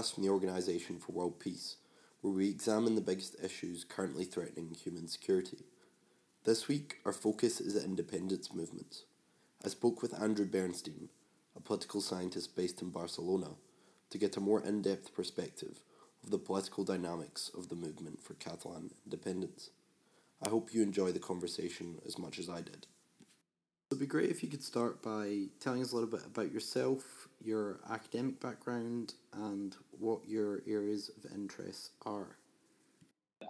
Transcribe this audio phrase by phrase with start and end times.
[0.00, 1.76] podcast from the Organisation for World Peace,
[2.20, 5.58] where we examine the biggest issues currently threatening human security.
[6.44, 9.04] This week, our focus is at independence movements.
[9.64, 11.10] I spoke with Andrew Bernstein,
[11.54, 13.48] a political scientist based in Barcelona,
[14.08, 15.80] to get a more in depth perspective
[16.24, 19.70] of the political dynamics of the movement for Catalan independence.
[20.42, 22.86] I hope you enjoy the conversation as much as I did.
[23.90, 27.28] It'd be great if you could start by telling us a little bit about yourself,
[27.42, 32.36] your academic background, and what your areas of interest are.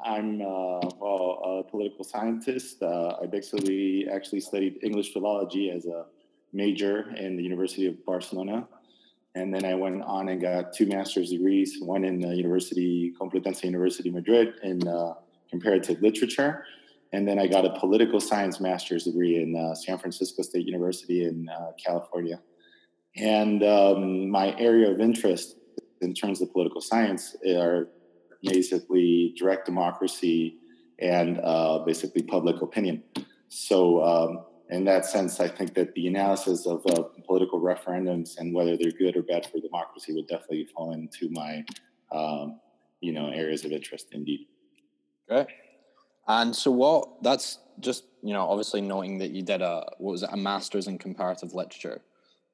[0.05, 2.83] I'm uh, well, a political scientist.
[2.83, 6.07] Uh, I basically actually studied English philology as a
[6.53, 8.67] major in the University of Barcelona.
[9.35, 13.63] And then I went on and got two master's degrees, one in the University, Complutense
[13.63, 15.15] University Madrid in uh,
[15.49, 16.65] comparative literature.
[17.13, 21.25] And then I got a political science master's degree in uh, San Francisco State University
[21.25, 22.41] in uh, California.
[23.17, 25.57] And um, my area of interest
[26.01, 27.89] in terms of political science are
[28.43, 30.57] basically direct democracy
[30.99, 33.03] and uh, basically public opinion.
[33.49, 38.55] So, um, in that sense, I think that the analysis of uh, political referendums and
[38.55, 41.65] whether they're good or bad for democracy would definitely fall into my,
[42.13, 42.61] um,
[43.01, 44.09] you know, areas of interest.
[44.13, 44.47] Indeed.
[45.29, 45.49] Great.
[46.29, 47.23] And so, what?
[47.23, 50.87] That's just you know, obviously noting that you did a what was it, a master's
[50.87, 52.03] in comparative literature.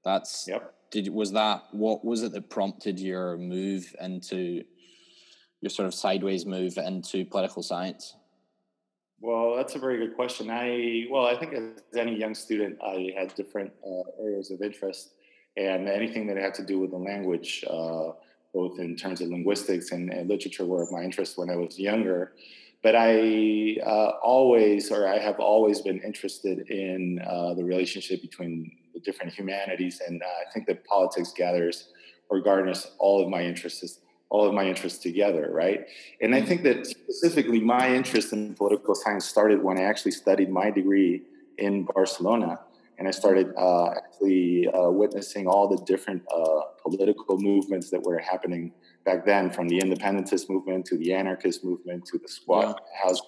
[0.04, 0.74] That's yep.
[0.90, 4.62] Did was that what was it that prompted your move into
[5.60, 8.14] your sort of sideways move into political science?
[9.20, 10.50] Well, that's a very good question.
[10.50, 15.14] I well, I think as any young student, I had different uh, areas of interest,
[15.56, 18.10] and anything that had to do with the language, uh,
[18.52, 21.78] both in terms of linguistics and, and, literature, were of my interest when I was
[21.78, 22.32] younger.
[22.82, 28.70] But I uh, always, or I have always been interested in uh, the relationship between
[28.96, 31.76] the different humanities, and uh, I think that politics gathers
[32.30, 35.86] or garners all of my interests all of my interests together, right?
[36.20, 40.50] And I think that specifically my interest in political science started when I actually studied
[40.50, 41.22] my degree
[41.58, 42.58] in Barcelona.
[42.98, 48.18] And I started uh, actually uh, witnessing all the different uh, political movements that were
[48.18, 48.72] happening
[49.04, 53.02] back then, from the independentist movement to the anarchist movement to the squat yeah.
[53.02, 53.20] house.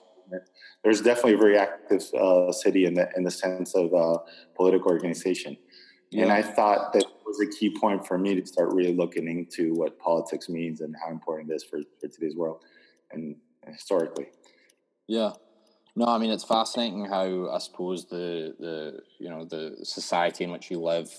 [0.84, 4.18] There's definitely a very active uh, city in the in the sense of uh,
[4.56, 5.56] political organization.
[6.10, 6.24] Yeah.
[6.24, 9.74] And I thought that was a key point for me to start really looking into
[9.74, 12.62] what politics means and how important it is for, for today's world
[13.10, 14.28] and historically.
[15.06, 15.32] Yeah.
[15.96, 20.50] No, I mean it's fascinating how I suppose the the you know the society in
[20.50, 21.10] which you live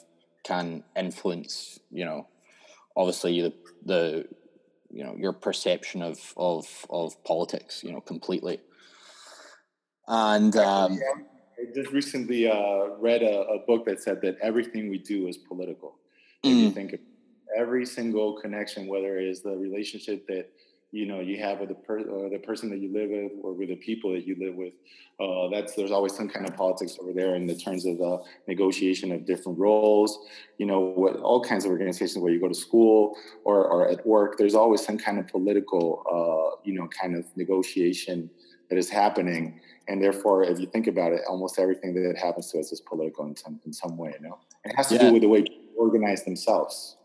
[0.43, 2.27] can influence you know
[2.95, 3.53] obviously the
[3.85, 4.25] the
[4.89, 8.59] you know your perception of of of politics you know completely
[10.09, 10.99] and um,
[11.59, 15.37] I just recently uh, read a, a, book that said that everything we do is
[15.37, 15.95] political.
[16.43, 16.63] If mm.
[16.63, 16.99] you think of
[17.55, 20.49] every single connection, whether it is the relationship that
[20.91, 23.69] you know you have with the per- the person that you live with, or with
[23.69, 24.73] the people that you live with,
[25.19, 28.23] uh, that's there's always some kind of politics over there in the terms of the
[28.47, 30.19] negotiation of different roles.
[30.57, 34.05] You know, what all kinds of organizations where you go to school or, or at
[34.05, 38.29] work, there's always some kind of political, uh, you know, kind of negotiation
[38.69, 42.59] that is happening and therefore, if you think about it, almost everything that happens to
[42.59, 44.13] us is political in some in some way.
[44.21, 45.01] You know, And it has to yeah.
[45.01, 46.95] do with the way people organize themselves.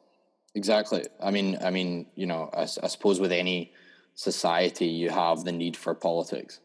[0.54, 1.04] Exactly.
[1.20, 3.72] I mean, I mean, you know, I, I suppose with any
[4.15, 6.60] society, you have the need for politics.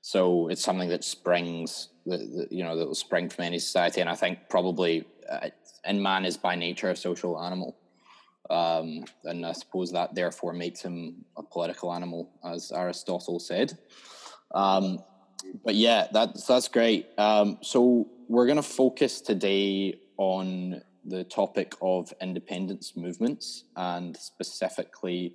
[0.00, 4.00] So it's something that springs, that, you know, that will spring from any society.
[4.00, 5.48] And I think probably, uh,
[5.84, 7.76] and man is by nature a social animal.
[8.50, 13.76] Um, and I suppose that therefore makes him a political animal, as Aristotle said.
[14.54, 15.00] Um,
[15.64, 17.08] but yeah, that's that's great.
[17.18, 25.34] Um, so we're going to focus today on the topic of independence movements and specifically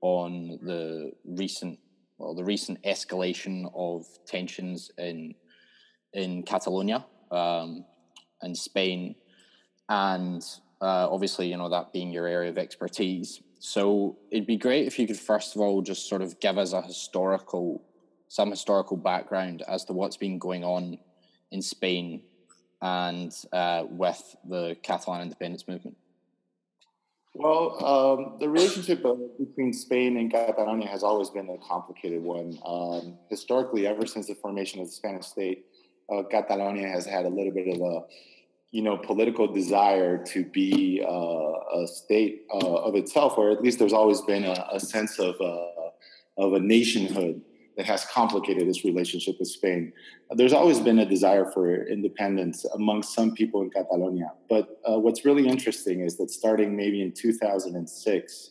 [0.00, 1.78] on the recent
[2.18, 5.34] well the recent escalation of tensions in
[6.12, 7.84] in Catalonia um,
[8.42, 9.14] and Spain.
[9.88, 10.42] And
[10.80, 13.40] uh, obviously you know that being your area of expertise.
[13.58, 16.72] So it'd be great if you could first of all just sort of give us
[16.72, 17.82] a historical
[18.28, 20.98] some historical background as to what's been going on
[21.50, 22.22] in Spain
[22.82, 25.96] and uh, with the Catalan independence movement?
[27.34, 29.04] Well, um, the relationship
[29.38, 32.58] between Spain and Catalonia has always been a complicated one.
[32.66, 35.66] Um, historically, ever since the formation of the Spanish state,
[36.12, 38.02] uh, Catalonia has had a little bit of a,
[38.72, 43.78] you know, political desire to be uh, a state uh, of itself, or at least
[43.78, 45.66] there's always been a, a sense of uh,
[46.36, 47.42] of a nationhood
[47.76, 49.92] that has complicated this relationship with Spain.
[50.32, 54.32] There's always been a desire for independence among some people in Catalonia.
[54.48, 58.50] But uh, what's really interesting is that starting maybe in 2006,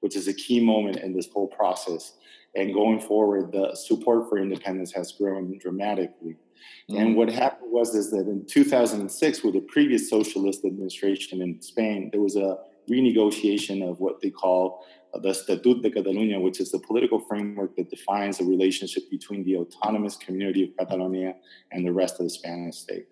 [0.00, 2.14] which is a key moment in this whole process,
[2.56, 6.36] and going forward, the support for independence has grown dramatically.
[6.88, 6.96] Mm-hmm.
[6.96, 12.10] And what happened was is that in 2006, with the previous socialist administration in Spain,
[12.12, 12.58] there was a
[12.88, 14.84] renegotiation of what they call
[15.20, 19.56] the Estatut de Catalunya, which is the political framework that defines the relationship between the
[19.56, 21.34] autonomous community of Catalonia
[21.72, 23.06] and the rest of the Spanish state.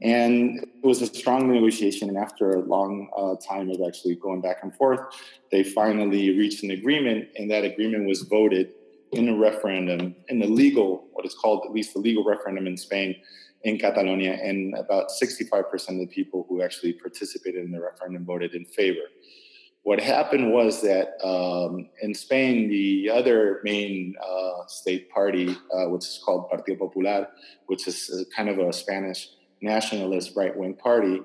[0.00, 2.08] And it was a strong negotiation.
[2.08, 5.00] And after a long uh, time of actually going back and forth,
[5.50, 7.28] they finally reached an agreement.
[7.36, 8.72] And that agreement was voted
[9.12, 12.76] in a referendum, in the legal, what is called at least the legal referendum in
[12.76, 13.16] Spain,
[13.64, 14.34] in Catalonia.
[14.34, 19.06] And about 65% of the people who actually participated in the referendum voted in favor.
[19.88, 26.04] What happened was that um, in Spain, the other main uh, state party, uh, which
[26.04, 27.26] is called Partido Popular,
[27.68, 29.30] which is kind of a Spanish
[29.62, 31.22] nationalist right wing party,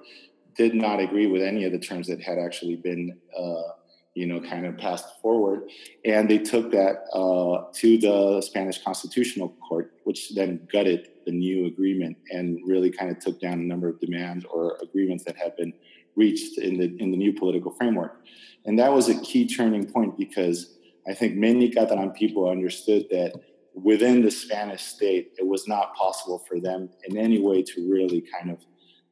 [0.55, 3.73] did not agree with any of the terms that had actually been, uh,
[4.13, 5.63] you know, kind of passed forward,
[6.05, 11.65] and they took that uh, to the Spanish Constitutional Court, which then gutted the new
[11.65, 15.53] agreement and really kind of took down a number of demands or agreements that had
[15.57, 15.73] been
[16.15, 18.19] reached in the in the new political framework.
[18.65, 20.77] And that was a key turning point because
[21.07, 23.33] I think many Catalan people understood that
[23.73, 28.21] within the Spanish state, it was not possible for them in any way to really
[28.21, 28.59] kind of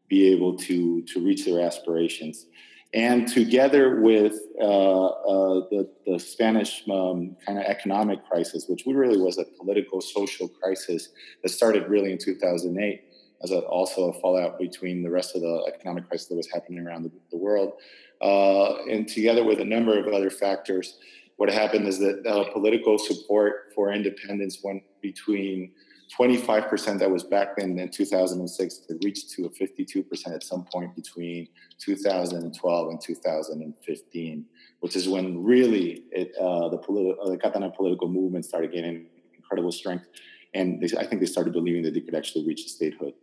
[0.08, 2.46] be able to, to reach their aspirations.
[2.94, 9.18] And together with uh, uh, the, the Spanish um, kind of economic crisis, which really
[9.18, 11.10] was a political, social crisis
[11.42, 13.02] that started really in 2008,
[13.44, 16.86] as a, also a fallout between the rest of the economic crisis that was happening
[16.86, 17.74] around the, the world.
[18.22, 20.98] Uh, and together with a number of other factors,
[21.38, 25.72] what happened is that uh, political support for independence went between
[26.20, 30.96] 25% that was back then in 2006 to reach to a 52% at some point
[30.96, 31.48] between
[31.80, 34.46] 2012 and 2015
[34.82, 39.06] which is when really it, uh, the, politi- uh, the Catalan political movement started gaining
[39.36, 40.06] incredible strength
[40.54, 43.14] and they, I think they started believing that they could actually reach statehood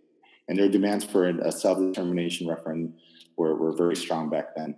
[0.49, 2.95] and their demands for a self-determination referendum
[3.37, 4.77] were, were very strong back then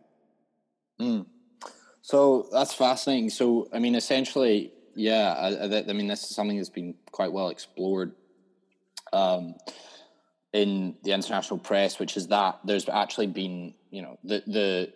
[1.01, 1.27] Mm.
[2.03, 3.31] So that's fascinating.
[3.31, 7.49] So, I mean, essentially, yeah, I, I, mean, this is something that's been quite well
[7.49, 8.13] explored
[9.13, 9.55] um,
[10.53, 14.93] in the international press, which is that there's actually been, you know, the the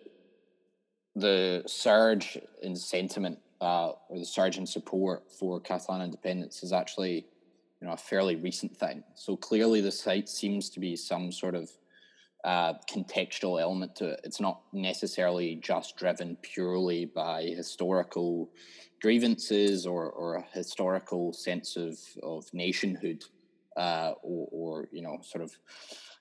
[1.15, 7.25] the surge in sentiment uh, or the surge in support for Catalan independence is actually,
[7.81, 9.03] you know, a fairly recent thing.
[9.15, 11.69] So clearly, the site seems to be some sort of
[12.43, 14.21] uh, contextual element to it.
[14.23, 18.51] It's not necessarily just driven purely by historical
[19.01, 23.23] grievances or, or a historical sense of, of nationhood
[23.75, 25.51] uh, or, or, you know, sort of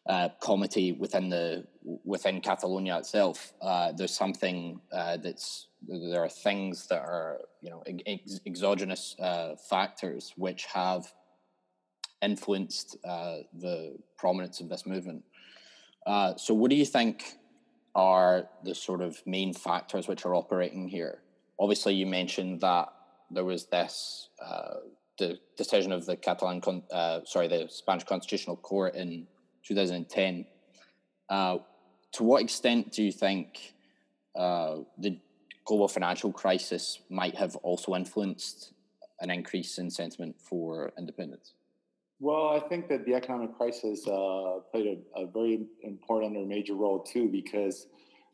[0.07, 1.65] uh, comity within the
[2.05, 3.55] within Catalonia itself.
[3.63, 9.55] Uh, there's something uh, that's there are things that are you know ex- exogenous uh,
[9.57, 11.11] factors which have
[12.25, 15.23] influenced uh, the prominence of this movement.
[16.07, 17.39] Uh, so, what do you think
[17.95, 21.21] are the sort of main factors which are operating here?
[21.59, 22.89] Obviously, you mentioned that
[23.31, 24.75] there was this uh,
[25.19, 29.27] the decision of the Catalan, con- uh, sorry, the Spanish Constitutional Court in
[29.63, 30.45] 2010.
[31.29, 31.59] Uh,
[32.13, 33.75] to what extent do you think
[34.37, 35.19] uh, the
[35.65, 38.73] global financial crisis might have also influenced
[39.21, 41.55] an increase in sentiment for independence?
[42.25, 46.73] Well, I think that the economic crisis uh, played a, a, very important or major
[46.73, 47.87] role too, because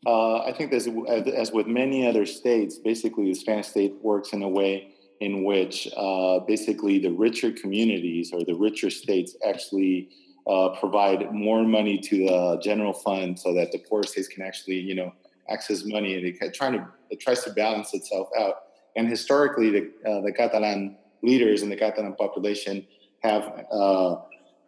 [0.07, 4.43] uh, I think as, as with many other states, basically the Spanish state works in
[4.43, 10.07] a way in which uh, basically the richer communities or the richer states actually
[10.47, 14.79] uh, provide more money to the general fund so that the poor states can actually,
[14.79, 15.11] you know,
[15.49, 18.55] access money and it, trying to, it tries to balance itself out.
[18.95, 22.87] And historically, the, uh, the Catalan leaders and the Catalan population
[23.21, 24.15] have, uh,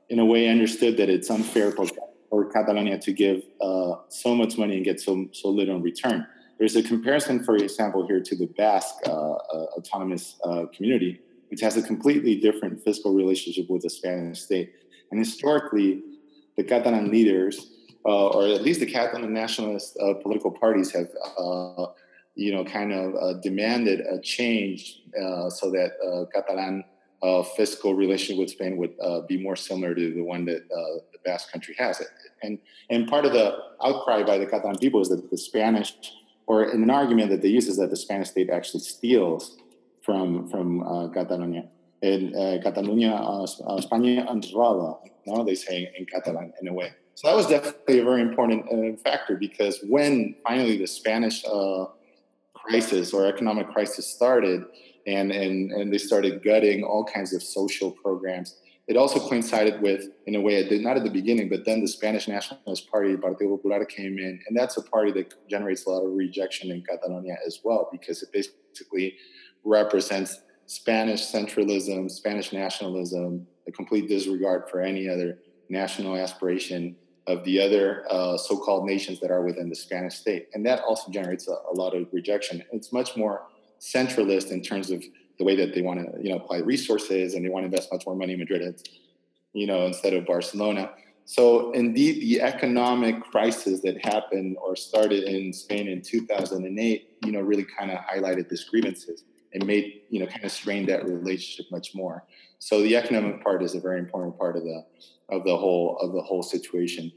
[0.09, 1.85] in a way, understood that it's unfair for,
[2.29, 6.25] for Catalonia to give uh, so much money and get so so little in return.
[6.59, 11.19] There's a comparison, for example, here to the Basque uh, uh autonomous uh, community,
[11.49, 14.73] which has a completely different fiscal relationship with the Spanish state.
[15.11, 16.01] And historically,
[16.57, 17.71] the Catalan leaders,
[18.03, 21.09] or at least the Catalan nationalist political parties, have
[22.35, 26.83] you know, kind of uh, demanded a change uh, so that uh, Catalan
[27.23, 30.99] uh, fiscal relationship with Spain would uh, be more similar to the one that uh,
[31.13, 32.03] the Basque country has.
[32.41, 35.93] And, and part of the outcry by the Catalan people is that the Spanish,
[36.47, 39.57] or an argument that they use is that the Spanish state actually steals
[40.01, 41.69] from, from uh, Catalonia.
[42.01, 45.45] in uh, Catalunya, uh, Espanya ens roba, no?
[45.45, 46.91] they say in Catalan in a way.
[47.15, 51.45] So that was definitely a very important factor because when finally the Spanish
[52.53, 54.65] crisis or economic crisis started
[55.07, 58.55] and, and, and they started gutting all kinds of social programs,
[58.87, 61.79] it also coincided with, in a way, it did not at the beginning, but then
[61.81, 65.89] the Spanish Nationalist Party, Partido Popular, came in, and that's a party that generates a
[65.89, 69.15] lot of rejection in Catalonia as well because it basically
[69.63, 76.95] represents Spanish centralism, Spanish nationalism, a complete disregard for any other national aspiration
[77.27, 81.09] of the other uh, so-called nations that are within the Spanish state, and that also
[81.09, 82.61] generates a, a lot of rejection.
[82.73, 83.43] It's much more
[83.83, 85.03] centralist in terms of
[85.37, 87.91] the way that they want to, you know, apply resources, and they want to invest
[87.91, 88.89] much more money in Madrid,
[89.51, 90.91] you know, instead of Barcelona.
[91.25, 97.39] So, indeed, the economic crisis that happened or started in Spain in 2008, you know,
[97.39, 99.23] really kind of highlighted these grievances
[99.53, 102.25] and made, you know, kind of strained that relationship much more.
[102.59, 104.85] So, the economic part is a very important part of the
[105.29, 107.11] of the whole of the whole situation.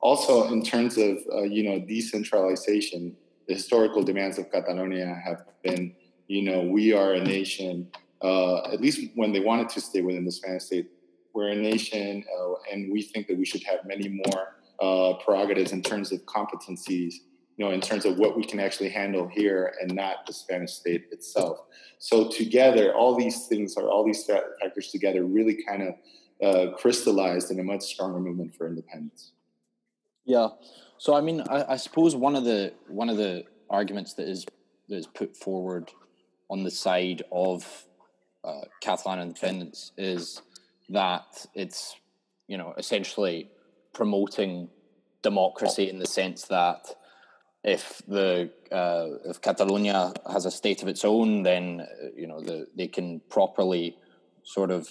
[0.00, 5.94] Also, in terms of uh, you know decentralization, the historical demands of Catalonia have been,
[6.28, 7.88] you know, we are a nation.
[8.22, 10.88] Uh, at least when they wanted to stay within the Spanish state,
[11.34, 15.72] we're a nation, uh, and we think that we should have many more uh, prerogatives
[15.72, 17.14] in terms of competencies.
[17.56, 20.72] You know, in terms of what we can actually handle here and not the Spanish
[20.72, 21.58] state itself.
[21.98, 25.94] So together, all these things are all these factors together really kind of
[26.42, 29.32] uh, crystallized in a much stronger movement for independence.
[30.24, 30.48] Yeah.
[31.02, 34.46] So I mean, I, I, suppose one of the one of the arguments that is
[34.88, 35.90] that is put forward
[36.48, 37.86] on the side of
[38.44, 40.42] uh, Catalan independence is
[40.90, 41.96] that it's
[42.46, 43.50] you know essentially
[43.92, 44.68] promoting
[45.22, 46.94] democracy in the sense that
[47.64, 52.40] if the uh, if Catalonia has a state of its own, then uh, you know
[52.40, 53.96] the, they can properly
[54.44, 54.88] sort of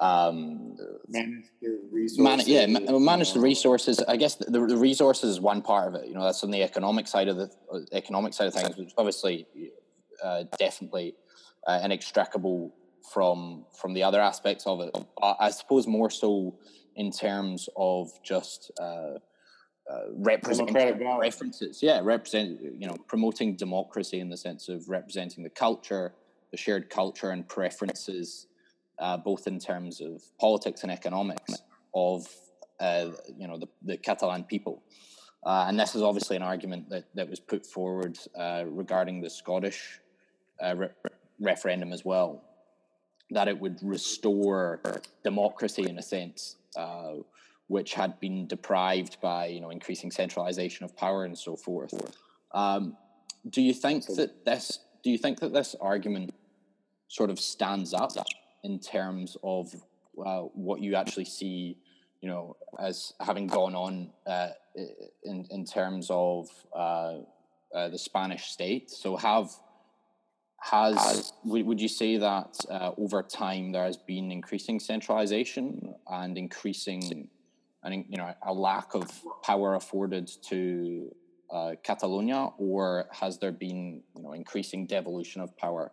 [0.00, 0.76] um,
[1.08, 2.18] manage the resources.
[2.18, 4.02] Man, yeah, manage the resources.
[4.08, 6.08] I guess the, the, resources is one part of it.
[6.08, 8.92] You know, that's on the economic side of the uh, economic side of things, which
[8.96, 9.46] obviously
[10.24, 11.14] uh, definitely
[11.66, 12.74] uh, inextricable
[13.12, 14.90] from from the other aspects of it.
[14.92, 16.56] But I suppose more so
[16.96, 19.18] in terms of just uh,
[19.90, 20.74] uh, representing
[21.18, 21.82] references.
[21.82, 26.14] Yeah, represent you know promoting democracy in the sense of representing the culture,
[26.52, 28.46] the shared culture and preferences
[29.00, 31.54] uh, both in terms of politics and economics
[31.94, 32.26] of
[32.78, 34.82] uh, you know the, the Catalan people.
[35.44, 39.30] Uh, and this is obviously an argument that, that was put forward uh, regarding the
[39.30, 39.98] Scottish
[40.62, 40.88] uh, re-
[41.40, 42.42] referendum as well,
[43.30, 44.80] that it would restore
[45.24, 47.14] democracy in a sense, uh,
[47.68, 51.94] which had been deprived by you know increasing centralization of power and so forth.
[52.52, 52.96] Um,
[53.48, 54.80] do you think that this?
[55.02, 56.34] Do you think that this argument
[57.08, 58.12] sort of stands up
[58.64, 59.72] in terms of
[60.24, 61.76] uh, what you actually see,
[62.20, 64.50] you know, as having gone on uh,
[65.24, 67.18] in in terms of uh,
[67.74, 68.90] uh the Spanish state.
[68.90, 69.50] So have
[70.60, 77.28] has would you say that uh, over time there has been increasing centralization and increasing
[77.82, 79.10] and you know a lack of
[79.42, 81.10] power afforded to
[81.50, 85.92] uh, Catalonia, or has there been you know increasing devolution of power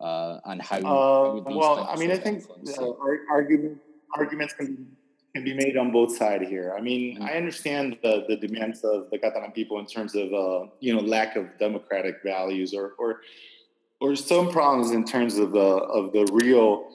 [0.00, 0.76] uh, and how?
[0.78, 2.44] Uh, well, I mean, I think
[2.78, 2.90] uh,
[3.30, 3.78] argument,
[4.16, 4.86] arguments can
[5.34, 6.74] can be made on both sides here.
[6.76, 7.24] I mean, mm-hmm.
[7.24, 11.00] I understand the, the demands of the Catalan people in terms of uh, you know
[11.00, 13.20] lack of democratic values or or
[14.00, 16.90] or some problems in terms of the of the real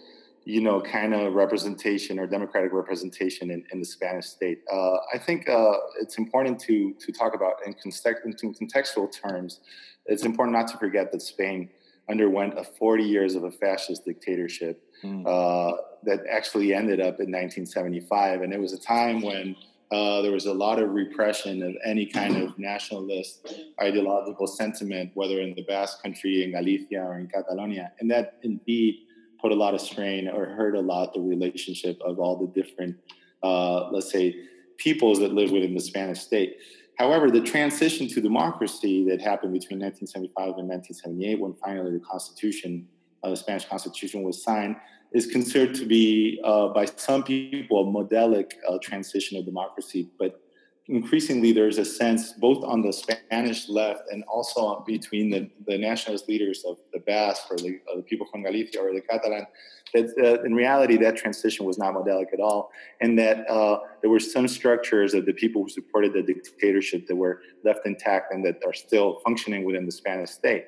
[0.46, 4.62] you know kind of representation or democratic representation in, in the Spanish state.
[4.72, 9.60] Uh, I think uh, it's important to to talk about in, context, in contextual terms.
[10.06, 11.70] It's important not to forget that Spain
[12.10, 15.26] underwent a 40 years of a fascist dictatorship mm.
[15.26, 18.42] uh, that actually ended up in 1975.
[18.42, 19.56] And it was a time when
[19.92, 25.40] uh, there was a lot of repression of any kind of nationalist ideological sentiment, whether
[25.40, 27.92] in the Basque country, in Galicia, or in Catalonia.
[28.00, 28.96] And that indeed
[29.40, 32.96] put a lot of strain or hurt a lot the relationship of all the different,
[33.44, 34.36] uh, let's say,
[34.78, 36.58] peoples that live within the Spanish state.
[36.98, 42.88] However, the transition to democracy that happened between 1975 and 1978, when finally the Constitution,
[43.24, 44.76] uh, the Spanish Constitution, was signed,
[45.12, 50.10] is considered to be, uh, by some people, a modelic uh, transition of democracy.
[50.20, 50.43] But
[50.88, 56.28] increasingly there's a sense both on the Spanish left and also between the, the nationalist
[56.28, 59.48] leaders of the Basque or the, the people from Galicia or the Catalan
[59.94, 64.10] that uh, in reality that transition was not modelic at all and that uh, there
[64.10, 68.46] were some structures of the people who supported the dictatorship that were left intact and
[68.46, 70.66] that are still functioning within the Spanish state.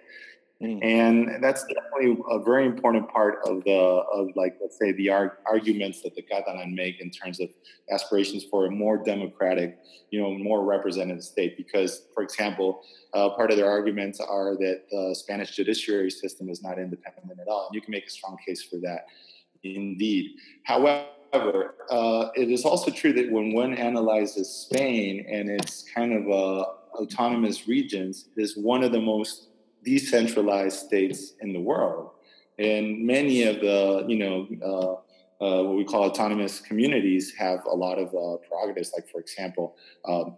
[0.63, 0.83] Mm.
[0.83, 5.37] And that's definitely a very important part of the of like let's say the arg-
[5.45, 7.49] arguments that the Catalan make in terms of
[7.91, 9.77] aspirations for a more democratic,
[10.11, 11.57] you know, more representative state.
[11.57, 12.83] Because, for example,
[13.13, 17.49] uh, part of their arguments are that the Spanish judiciary system is not independent at
[17.49, 19.07] all, and you can make a strong case for that.
[19.63, 21.07] Indeed, however.
[21.89, 26.63] Uh, it is also true that when one analyzes Spain and its kind of uh,
[26.93, 29.49] autonomous regions, it is one of the most
[29.85, 32.11] decentralized states in the world.
[32.57, 34.95] And many of the, you know, uh,
[35.41, 38.93] uh, what we call autonomous communities have a lot of uh, prerogatives.
[38.95, 39.75] Like, for example,
[40.07, 40.37] um,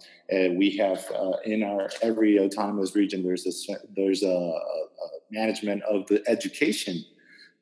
[0.58, 4.60] we have uh, in our every autonomous region, there's a there's a, a,
[5.30, 7.04] management of the education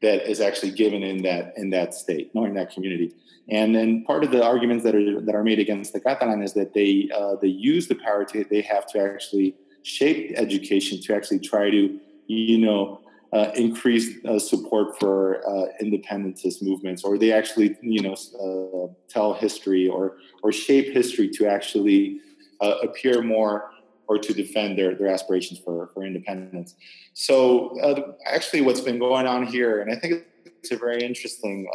[0.02, 3.14] that is actually given in that in that state, knowing that community.
[3.50, 6.54] And then part of the arguments that are that are made against the Catalan is
[6.54, 11.16] that they uh, they use the power to they have to actually shape education to
[11.16, 13.00] actually try to, you know,
[13.32, 18.16] uh, increase uh, support for uh, independentist movements, or they actually, you know,
[18.46, 22.20] uh, tell history or or shape history to actually
[22.62, 23.72] uh, appear more
[24.08, 26.76] or to defend their, their aspirations for, for independence.
[27.14, 31.68] So uh, actually, what's been going on here, and I think it's a very interesting,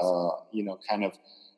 [0.52, 1.12] you know, kind of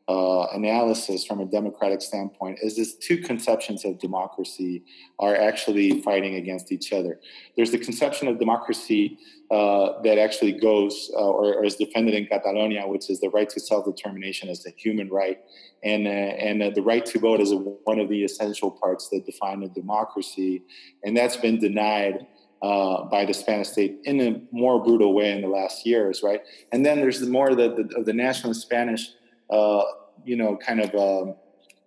[0.08, 4.82] uh, analysis from a democratic standpoint is this two conceptions of democracy
[5.20, 7.20] are actually fighting against each other.
[7.56, 9.18] There's the conception of democracy
[9.50, 13.48] uh, that actually goes uh, or, or, is defended in Catalonia, which is the right
[13.50, 15.40] to self-determination as a human right,
[15.84, 17.52] and uh, and uh, the right to vote is
[17.84, 20.62] one of the essential parts that define a democracy,
[21.04, 22.26] and that's been denied.
[22.62, 26.42] Uh, by the Spanish state in a more brutal way in the last years, right?
[26.70, 29.08] And then there's the more the, the, of the national Spanish
[29.52, 29.84] uh,
[30.24, 31.34] you know, kind of um,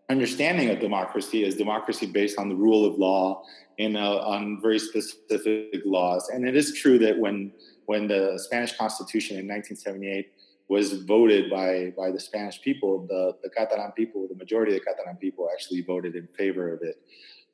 [0.09, 3.43] understanding of democracy as democracy based on the rule of law
[3.79, 6.29] and uh, on very specific laws.
[6.29, 7.51] And it is true that when
[7.87, 10.31] when the Spanish Constitution in 1978
[10.67, 14.85] was voted by by the Spanish people, the the Catalan people, the majority of the
[14.85, 16.97] Catalan people actually voted in favor of it.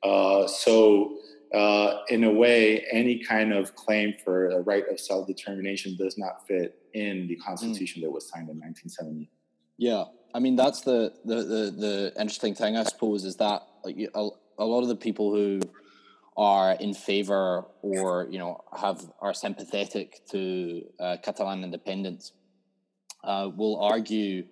[0.02, 1.16] Uh, so.
[1.54, 6.16] Uh, in a way, any kind of claim for a right of self determination does
[6.16, 7.44] not fit in the mm.
[7.44, 8.06] constitution mm.
[8.06, 9.28] that was signed in 1978.
[9.78, 10.04] Yeah,
[10.34, 14.28] I mean that's the the the, the interesting thing, I suppose, is that like a,
[14.58, 15.60] a lot of the people who
[16.36, 22.32] are in favor or you know have are sympathetic to uh, Catalan independence
[23.24, 24.44] uh, will argue, you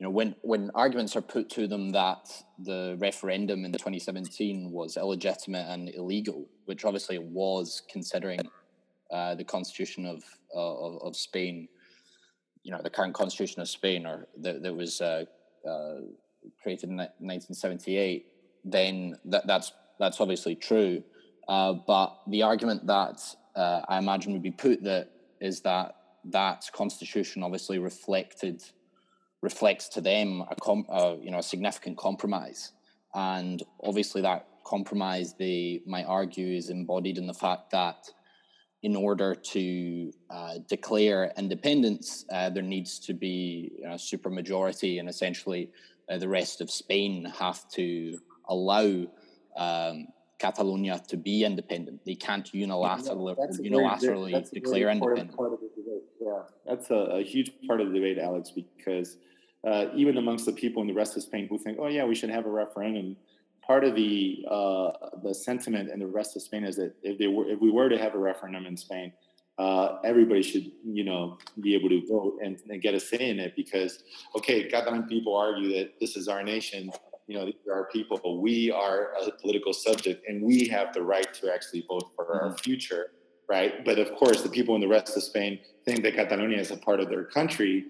[0.00, 5.66] know, when when arguments are put to them that the referendum in 2017 was illegitimate
[5.68, 8.40] and illegal, which obviously it was, considering
[9.10, 10.22] uh, the constitution of,
[10.54, 11.68] of, of Spain
[12.68, 15.24] you know the current constitution of Spain or that, that was uh,
[15.66, 16.00] uh,
[16.62, 18.26] created in 1978,
[18.62, 21.02] then that, that's that's obviously true.
[21.48, 23.22] Uh, but the argument that
[23.56, 25.08] uh, I imagine would be put that
[25.40, 28.62] is that that constitution obviously reflected
[29.40, 30.84] reflects to them a com-
[31.22, 32.72] you know a significant compromise,
[33.14, 38.10] and obviously that compromise they might argue is embodied in the fact that
[38.82, 45.70] in order to uh, declare independence, uh, there needs to be a supermajority, and essentially
[46.08, 49.04] uh, the rest of Spain have to allow
[49.56, 50.06] um,
[50.38, 52.04] Catalonia to be independent.
[52.04, 55.34] They can't unilaterally, yeah, unilaterally very, declare independence.
[56.20, 59.16] Yeah, that's a, a, huge part of the debate, Alex, because
[59.66, 62.14] uh, even amongst the people in the rest of Spain who think, oh, yeah, we
[62.14, 63.16] should have a referendum
[63.68, 64.90] part of the uh,
[65.22, 67.88] the sentiment in the rest of Spain is that if they were if we were
[67.88, 69.12] to have a referendum in Spain,
[69.58, 73.38] uh, everybody should you know be able to vote and, and, get a say in
[73.38, 74.02] it because
[74.34, 76.90] okay, Catalan people argue that this is our nation.
[77.26, 78.40] You know, these are our people.
[78.40, 82.46] We are a political subject, and we have the right to actually vote for mm-hmm.
[82.46, 83.10] our future,
[83.50, 83.84] right?
[83.84, 86.78] But of course, the people in the rest of Spain think that Catalonia is a
[86.78, 87.84] part of their country,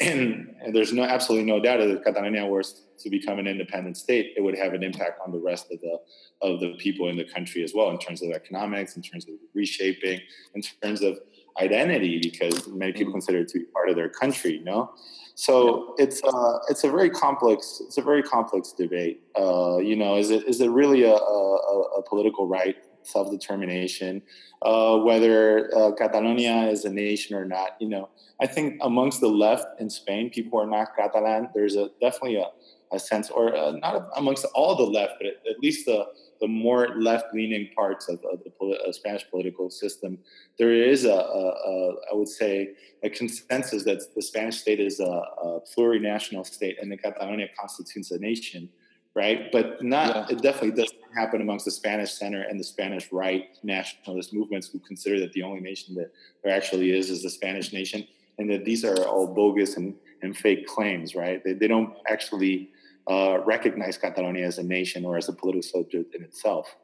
[0.00, 3.96] and, and there's no absolutely no doubt that if Catalonia was to become an independent
[3.96, 5.98] state, it would have an impact on the rest of the
[6.42, 9.34] of the people in the country as well, in terms of economics, in terms of
[9.54, 10.20] reshaping,
[10.54, 11.18] in terms of
[11.60, 13.14] identity, because many people mm.
[13.14, 14.58] consider it to be part of their country.
[14.58, 14.92] You know,
[15.34, 19.22] so it's uh, it's a very complex it's a very complex debate.
[19.38, 24.22] Uh, you know, is it is it really a, a, a political right, self determination,
[24.62, 27.76] uh, whether uh, Catalonia is a nation or not?
[27.80, 28.08] You know
[28.40, 32.36] I think amongst the left in Spain, people who are not Catalan, there's a definitely
[32.36, 32.48] a,
[32.94, 36.06] a sense, or uh, not amongst all the left, but at least the
[36.40, 40.18] the more left-leaning parts of, of the poli- uh, Spanish political system,
[40.58, 41.74] there is a, a, a,
[42.10, 45.14] I would say, a consensus that the Spanish state is a,
[45.48, 48.68] a plurinational state, and the Catalonia constitutes a nation.
[49.14, 49.50] right?
[49.52, 50.36] But not yeah.
[50.36, 54.80] it definitely doesn't happen amongst the Spanish center and the Spanish right nationalist movements who
[54.80, 58.06] consider that the only nation that there actually is is the Spanish nation,
[58.38, 61.42] and that these are all bogus and, and fake claims, right?
[61.44, 62.70] They, they don't actually
[63.10, 66.74] uh, recognize Catalonia as a nation or as a political subject in itself.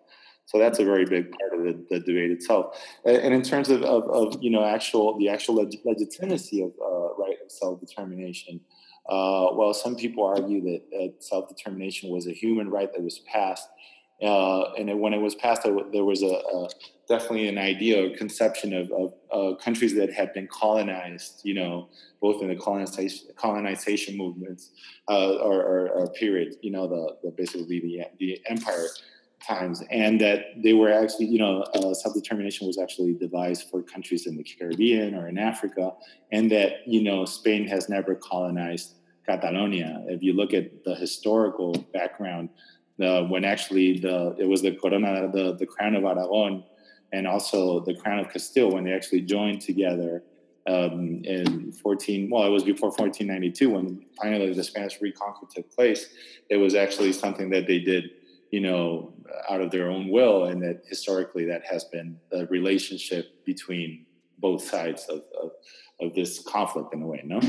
[0.47, 2.77] So that's a very big part of the, the debate itself.
[3.05, 7.15] And in terms of, of, of, you know actual the actual leg- legitimacy of uh,
[7.15, 8.61] right of self determination,
[9.09, 13.21] uh, well, some people argue that, that self determination was a human right that was
[13.21, 13.69] passed.
[14.23, 16.69] Uh, and it, when it was passed, there was a, a,
[17.09, 21.89] definitely an idea, a conception of, of uh, countries that had been colonized, you know,
[22.21, 24.71] both in the colonization colonization movements
[25.09, 28.87] uh, or, or, or, period, you know, the, the basically the the empire
[29.47, 33.83] times, and that they were actually, you know, uh, self determination was actually devised for
[33.83, 35.93] countries in the Caribbean or in Africa,
[36.31, 40.05] and that you know Spain has never colonized Catalonia.
[40.09, 42.51] If you look at the historical background,
[43.29, 46.65] when actually the it was the Corona, the, the crown of Aragon,
[47.13, 50.23] and also the crown of Castile when they actually joined together
[50.67, 56.13] um, in 14 well it was before 1492 when finally the spanish reconquer took place
[56.51, 58.11] it was actually something that they did
[58.51, 59.13] you know,
[59.49, 64.07] out of their own will, and that historically that has been the relationship between
[64.39, 65.51] both sides of, of,
[66.01, 67.41] of this conflict in a way, no?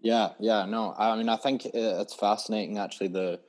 [0.00, 0.94] Yeah, yeah, no.
[0.96, 3.08] I mean, I think it's fascinating actually.
[3.08, 3.40] The,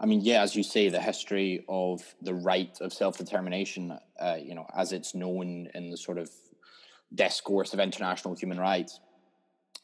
[0.00, 4.36] I mean, yeah, as you say, the history of the right of self determination, uh,
[4.40, 6.30] you know, as it's known in the sort of
[7.14, 9.00] discourse of international human rights.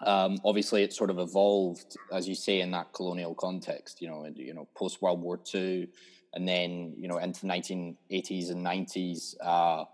[0.01, 4.01] Um, obviously, it sort of evolved, as you say, in that colonial context.
[4.01, 5.89] You know, you know, post World War II,
[6.35, 9.85] and then you know into the 1980s and 90s uh,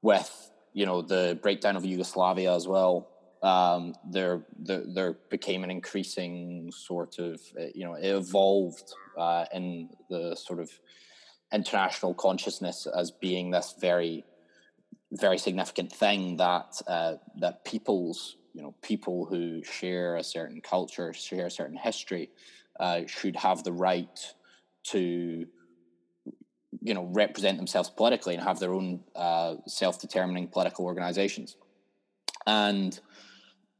[0.00, 3.08] with you know the breakdown of Yugoslavia as well.
[3.42, 9.46] Um, there, there, there became an increasing sort of uh, you know it evolved uh,
[9.52, 10.70] in the sort of
[11.52, 14.24] international consciousness as being this very
[15.10, 21.12] very significant thing that uh, that peoples you know people who share a certain culture
[21.12, 22.30] share a certain history
[22.78, 24.34] uh, should have the right
[24.84, 25.46] to
[26.80, 31.56] you know represent themselves politically and have their own uh, self-determining political organizations.
[32.46, 32.98] And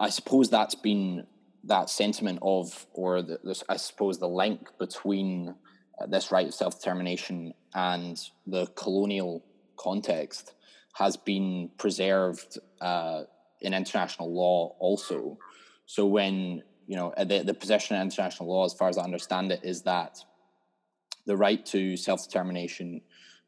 [0.02, 1.26] i suppose that's been
[1.64, 5.54] that sentiment of or the, this, i suppose the link between
[6.00, 9.42] uh, this right of self-determination and the colonial
[9.76, 10.54] context
[10.94, 13.22] has been preserved uh,
[13.60, 15.38] in international law also
[15.86, 19.50] so when you know the, the position in international law as far as i understand
[19.50, 20.18] it is that
[21.26, 23.02] the right to self determination.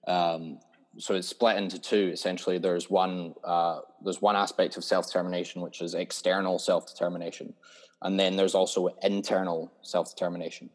[0.06, 0.58] Um,
[0.98, 2.10] so it's split into two.
[2.12, 7.54] Essentially, there's one uh, there's one aspect of self determination which is external self determination,
[8.02, 10.70] and then there's also internal self determination.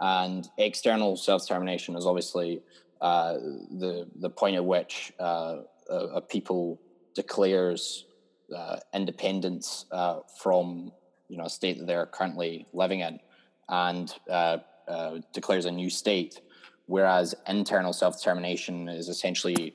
[0.00, 2.62] And external self determination is obviously
[3.00, 6.80] uh, the the point at which uh, a, a, people
[7.14, 8.06] declares
[8.56, 10.92] uh, independence uh, from
[11.28, 13.20] you know a state that they're currently living in,
[13.68, 16.40] and uh, uh, declares a new state,
[16.86, 19.74] whereas internal self determination is essentially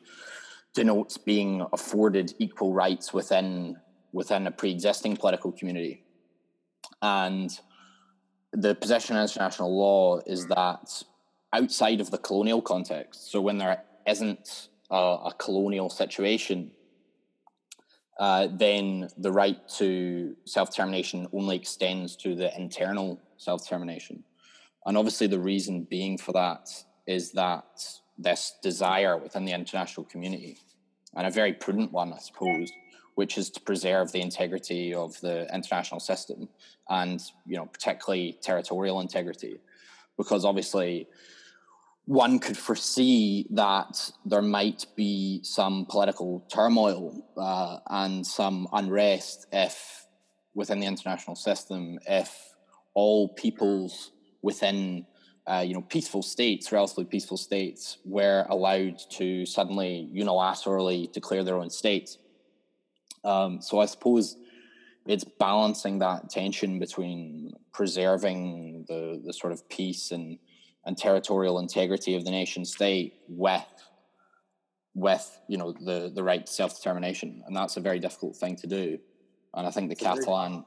[0.74, 3.78] denotes being afforded equal rights within
[4.12, 6.04] within a pre existing political community.
[7.02, 7.52] And
[8.54, 11.04] the position in international law is that
[11.54, 16.72] outside of the colonial context, so when there isn't a, a colonial situation,
[18.20, 24.24] uh, then the right to self determination only extends to the internal self determination.
[24.86, 26.70] And obviously, the reason being for that
[27.08, 27.66] is that
[28.18, 30.58] this desire within the international community,
[31.16, 32.72] and a very prudent one, I suppose,
[33.16, 36.50] which is to preserve the integrity of the international system
[36.90, 39.60] and, you know, particularly territorial integrity.
[40.18, 41.08] Because obviously,
[42.06, 50.06] one could foresee that there might be some political turmoil uh, and some unrest if
[50.54, 52.54] within the international system if
[52.94, 55.06] all peoples within
[55.48, 61.56] uh, you know peaceful states, relatively peaceful states, were allowed to suddenly unilaterally declare their
[61.56, 62.18] own states.
[63.24, 64.38] Um, so I suppose
[65.08, 70.38] it's balancing that tension between preserving the the sort of peace and
[70.86, 73.64] and territorial integrity of the nation state with
[74.96, 78.56] with you know the the right to self determination, and that's a very difficult thing
[78.58, 79.00] to do.
[79.54, 80.66] And I think the Catalan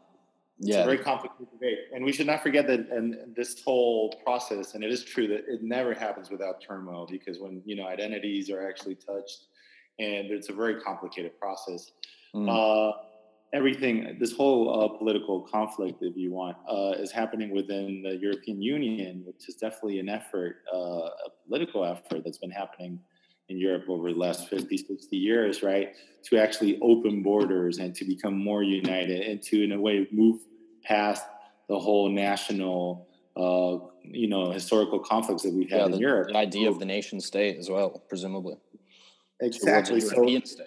[0.61, 0.83] it's yeah.
[0.83, 1.79] a very complicated debate.
[1.95, 5.45] And we should not forget that and this whole process, and it is true that
[5.49, 9.47] it never happens without turmoil because when you know identities are actually touched
[9.99, 11.93] and it's a very complicated process.
[12.35, 12.49] Mm.
[12.49, 12.97] Uh,
[13.53, 18.63] everything, this whole uh, political conflict, if you want, uh, is happening within the European
[18.63, 23.01] Union, which is definitely an effort, uh, a political effort that's been happening
[23.49, 25.93] in Europe over the last 50, 60 years, right?
[26.27, 30.41] To actually open borders and to become more united and to, in a way, move
[30.91, 31.25] past
[31.69, 36.29] the whole national, uh, you know, historical conflicts that we've had yeah, in the, Europe.
[36.29, 38.57] The idea of the nation state as well, presumably.
[39.41, 40.01] Exactly.
[40.01, 40.67] So, European state.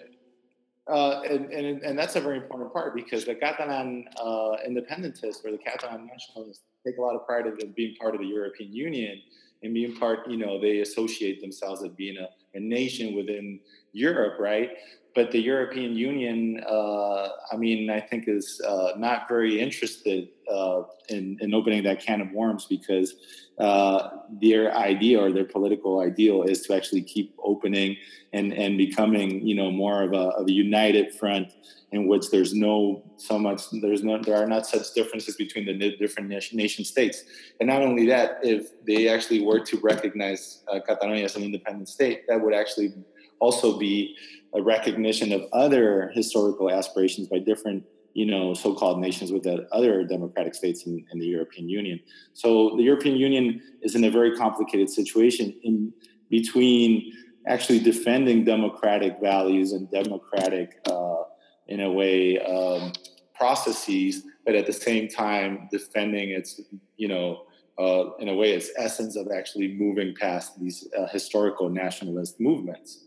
[0.86, 5.50] Uh, and, and, and that's a very important part because the Catalan uh, independentists or
[5.50, 9.20] the Catalan nationalists take a lot of pride in being part of the European Union
[9.62, 13.60] and being part, you know, they associate themselves as being a, a nation within
[13.92, 14.70] Europe, right?
[15.14, 20.82] But the European Union, uh, I mean, I think is uh, not very interested uh,
[21.08, 23.14] in, in opening that can of worms because
[23.58, 24.08] uh,
[24.40, 27.96] their idea or their political ideal is to actually keep opening
[28.32, 31.52] and, and becoming, you know, more of a, of a united front
[31.92, 35.96] in which there's no so much there's no there are not such differences between the
[35.96, 37.22] different nation, states.
[37.60, 41.88] And not only that if they actually were to recognize uh, catalonia as an independent
[41.88, 42.92] state that would actually
[43.38, 44.16] also be
[44.54, 50.54] a recognition of other historical aspirations by different you know so-called nations within other democratic
[50.54, 51.98] states in, in, the european union
[52.32, 55.92] so the european union is in a very complicated situation in
[56.30, 57.12] between
[57.46, 61.22] actually defending democratic values and democratic uh,
[61.68, 62.92] in a way um,
[63.34, 66.60] processes, but at the same time defending its
[66.96, 67.42] you know
[67.78, 73.04] uh, in a way its essence of actually moving past these uh, historical nationalist movements.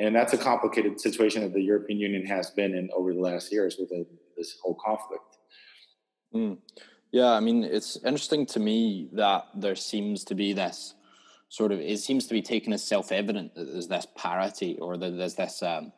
[0.00, 3.52] And that's a complicated situation that the European Union has been in over the last
[3.52, 5.36] years with a, this whole conflict.
[6.34, 6.56] Mm.
[7.12, 10.94] Yeah, I mean, it's interesting to me that there seems to be this
[11.50, 14.96] sort of, it seems to be taken as self evident that there's this parity or
[14.96, 15.92] that there's this um,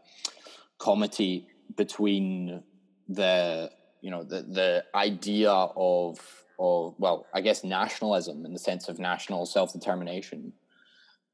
[0.81, 2.65] comity between
[3.09, 6.19] the you know the the idea of
[6.59, 10.53] of well I guess nationalism in the sense of national self determination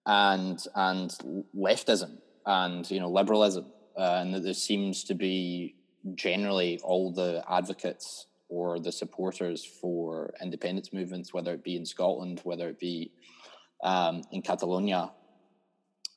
[0.06, 1.10] and and
[1.56, 5.76] leftism and you know liberalism uh, and that there seems to be
[6.14, 12.40] generally all the advocates or the supporters for independence movements whether it be in Scotland
[12.44, 13.12] whether it be
[13.84, 15.12] um, in Catalonia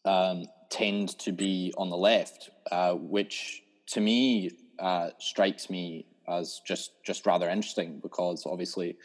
[0.06, 6.62] um, tend to be on the left uh, which to me uh, strikes me as
[6.66, 8.96] just just rather interesting because obviously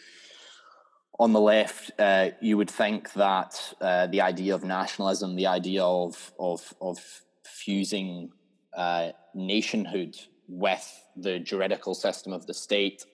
[1.18, 5.82] on the left uh, you would think that uh, the idea of nationalism the idea
[5.82, 6.98] of of of
[7.44, 8.30] fusing
[8.76, 10.16] uh, nationhood
[10.48, 13.04] with the juridical system of the state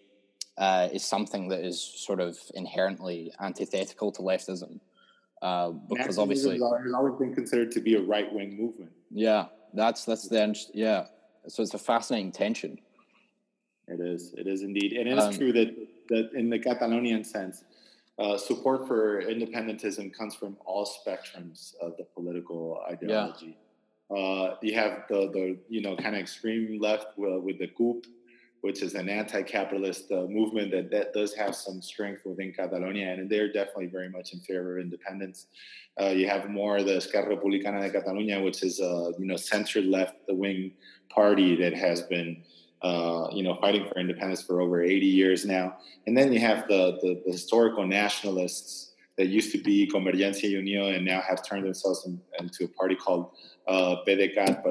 [0.58, 4.80] uh, is something that is sort of inherently antithetical to leftism
[5.40, 8.92] uh, because obviously has always been considered to be a right wing movement.
[9.10, 11.06] Yeah, that's that's the yeah
[11.48, 12.78] so it's a fascinating tension.
[13.88, 14.34] It is.
[14.36, 15.74] It is indeed, and it is um, true that
[16.08, 17.64] that in the Catalonian sense,
[18.18, 23.56] uh, support for independentism comes from all spectrums of the political ideology.
[24.10, 24.16] Yeah.
[24.16, 28.04] Uh, you have the the you know kind of extreme left with, with the CUP,
[28.60, 33.30] which is an anti-capitalist uh, movement that, that does have some strength within Catalonia, and
[33.30, 35.46] they're definitely very much in favor of independence.
[35.98, 39.80] Uh, you have more the Esquerra Republicana de Catalunya, which is a you know center
[39.80, 40.72] left wing
[41.08, 42.42] party that has been
[42.82, 45.76] uh, you know fighting for independence for over 80 years now.
[46.06, 50.96] And then you have the, the, the historical nationalists that used to be Convergencia Unión
[50.96, 53.30] and now have turned themselves in, into a party called
[53.68, 54.62] uh, PDeCAT,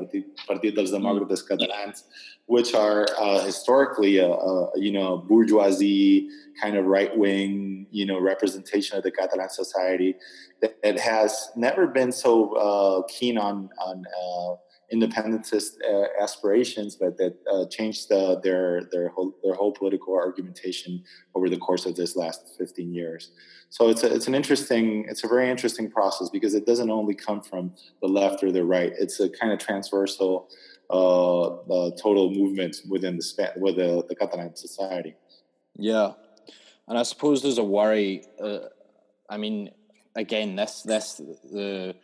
[0.47, 2.03] Partit dels Demòcrates Catalans,
[2.47, 6.29] which are uh, historically a, a, you know bourgeoisie
[6.61, 10.15] kind of right wing you know representation of the Catalan society
[10.61, 14.55] that, that has never been so uh, keen on on uh,
[14.91, 21.03] independentist uh, aspirations, but that uh, changed the, their their whole their whole political argumentation
[21.33, 23.31] over the course of this last 15 years.
[23.69, 27.15] So it's a, it's an interesting it's a very interesting process because it doesn't only
[27.15, 28.91] come from the left or the right.
[28.99, 30.49] It's a kind of transversal
[30.89, 35.15] uh, uh total movement within the with the, the Catalan society.
[35.77, 36.11] Yeah,
[36.87, 38.25] and I suppose there's a worry.
[38.43, 38.59] Uh,
[39.29, 39.71] I mean,
[40.17, 41.95] again, this this the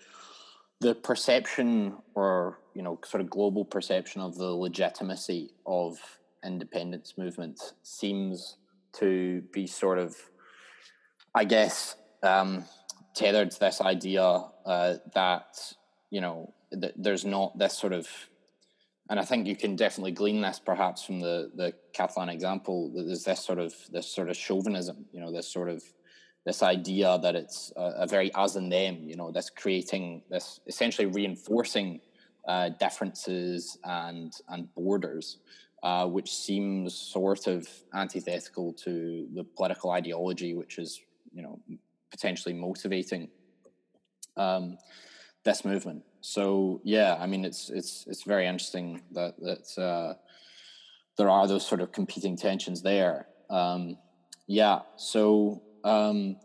[0.80, 5.98] the perception or you know sort of global perception of the legitimacy of
[6.46, 8.58] independence movements seems
[8.94, 10.16] to be sort of
[11.34, 12.64] i guess um,
[13.16, 15.58] tethered to this idea uh, that
[16.12, 18.08] you know th- there's not this sort of
[19.10, 22.92] and I think you can definitely glean this perhaps from the the Catalan example.
[22.94, 25.82] That there's this sort of this sort of chauvinism, you know, this sort of
[26.46, 30.60] this idea that it's a, a very us and them, you know, this creating this
[30.68, 32.02] essentially reinforcing
[32.48, 35.38] uh, differences and and borders
[35.84, 41.00] uh, which seems sort of antithetical to the political ideology, which is
[41.34, 41.60] you know
[42.10, 43.30] potentially motivating
[44.36, 44.78] um,
[45.44, 46.04] this movement.
[46.22, 50.14] So yeah, I mean it's it's it's very interesting that that uh,
[51.18, 53.28] there are those sort of competing tensions there.
[53.50, 53.98] Um,
[54.48, 56.38] yeah, so um,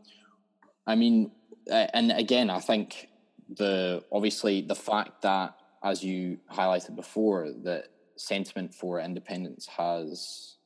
[0.86, 1.30] I mean,
[1.70, 3.08] and again, I think
[3.48, 10.56] the obviously the fact that as you highlighted before that sentiment for independence has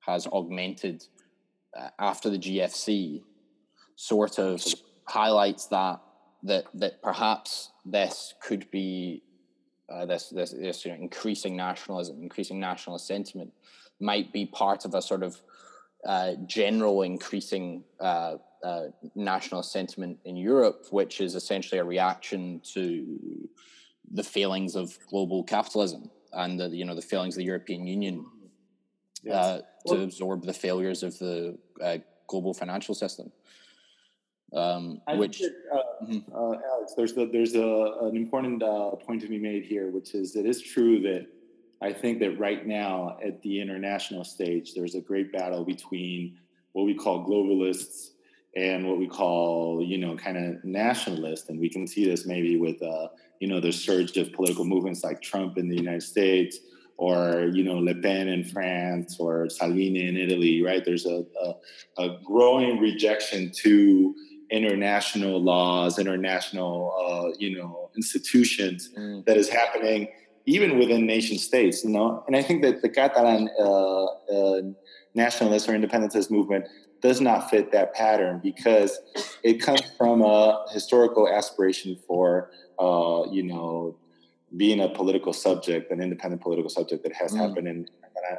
[0.00, 1.04] has augmented
[1.78, 3.22] uh, after the GFC
[3.96, 4.64] sort of
[5.04, 6.00] highlights that
[6.42, 9.22] that that perhaps this could be
[9.88, 13.52] uh, this this, this you know, increasing nationalism, increasing nationalist sentiment
[14.00, 15.40] might be part of a sort of
[16.04, 23.48] uh, general increasing uh, uh national sentiment in Europe, which is essentially a reaction to
[24.10, 28.26] the failings of global capitalism and the you know the failings of the European Union
[29.22, 29.34] yes.
[29.34, 33.30] uh, to well, absorb the failures of the uh, global financial system.
[34.54, 36.34] Um, which, that, uh, mm-hmm.
[36.34, 40.14] Uh, Alex, there's the, there's a, an important uh, point to be made here, which
[40.14, 41.26] is it is true that
[41.80, 46.38] I think that right now at the international stage, there's a great battle between
[46.72, 48.10] what we call globalists
[48.54, 51.48] and what we call, you know, kind of nationalist.
[51.48, 53.08] and we can see this maybe with uh,
[53.42, 56.60] you know, the surge of political movements like Trump in the United States
[56.96, 60.84] or, you know, Le Pen in France or Salvini in Italy, right?
[60.84, 61.54] There's a, a,
[62.04, 64.14] a growing rejection to
[64.52, 69.24] international laws, international, uh, you know, institutions mm.
[69.24, 70.06] that is happening
[70.46, 72.22] even within nation states, you know.
[72.28, 74.62] And I think that the Catalan uh, uh,
[75.14, 76.66] nationalist or independentist movement
[77.02, 78.98] does not fit that pattern because
[79.42, 83.96] it comes from a historical aspiration for uh, you know,
[84.56, 87.38] being a political subject, an independent political subject that has mm.
[87.38, 87.88] happened in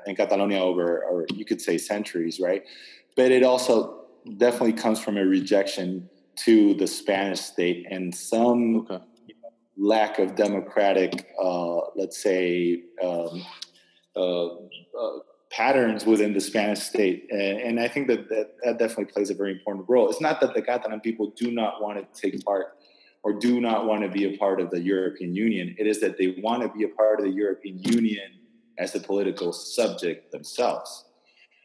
[0.06, 2.64] in Catalonia over, or you could say centuries, right?
[3.16, 4.06] But it also
[4.38, 6.10] definitely comes from a rejection
[6.46, 9.04] to the Spanish state and some okay.
[9.78, 13.46] lack of democratic, uh, let's say, um,
[14.16, 15.20] uh, uh,
[15.56, 17.28] patterns within the Spanish state.
[17.32, 20.10] And, I think that, that, that definitely plays a very important role.
[20.10, 22.78] It's not that the Catalan people do not want to take part
[23.24, 25.76] or do not want to be a part of the European Union.
[25.78, 28.32] It is that they want to be a part of the European Union
[28.80, 31.06] as a political subject themselves.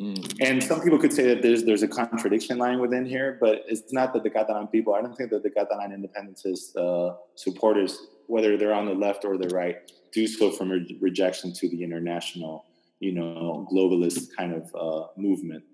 [0.00, 0.36] Mm.
[0.40, 3.92] And some people could say that there's there's a contradiction lying within here, but it's
[3.92, 4.94] not that the Catalan people.
[4.94, 7.98] I don't think that the Catalan independentist uh, supporters,
[8.28, 9.76] whether they're on the left or the right,
[10.12, 12.64] do so from a rejection to the international,
[13.00, 15.64] you know, globalist kind of uh, movement.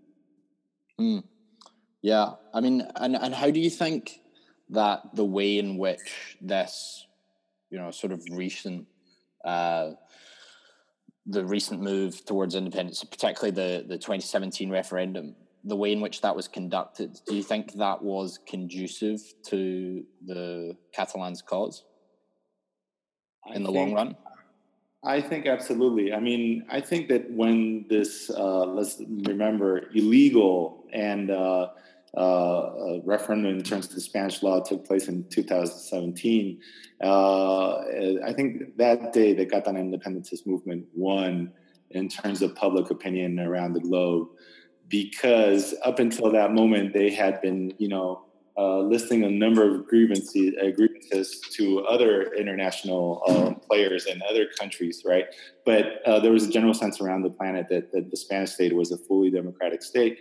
[1.00, 1.24] Mm.
[2.02, 4.20] Yeah, I mean, and and how do you think
[4.70, 7.06] that the way in which this,
[7.70, 8.86] you know, sort of recent,
[9.44, 9.92] uh,
[11.26, 15.34] the recent move towards independence, particularly the the 2017 referendum,
[15.64, 20.76] the way in which that was conducted, do you think that was conducive to the
[20.92, 21.84] Catalans' cause
[23.46, 24.16] in I the think, long run?
[25.04, 26.12] I think absolutely.
[26.12, 31.68] I mean, I think that when this, uh, let's remember, illegal and uh,
[32.16, 36.60] uh, referendum in terms of the Spanish law took place in 2017.
[37.02, 37.78] Uh,
[38.24, 41.52] I think that day the Catalan independentist movement won
[41.90, 44.28] in terms of public opinion around the globe
[44.88, 48.23] because up until that moment they had been, you know,
[48.56, 54.46] uh, listing a number of grievances, uh, grievances to other international um, players in other
[54.58, 55.26] countries, right?
[55.66, 58.74] But uh, there was a general sense around the planet that, that the Spanish state
[58.74, 60.18] was a fully democratic state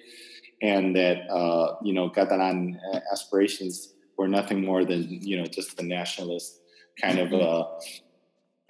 [0.63, 2.79] and that uh, you know Catalan
[3.11, 6.61] aspirations were nothing more than you know just the nationalist
[7.01, 7.65] kind of uh,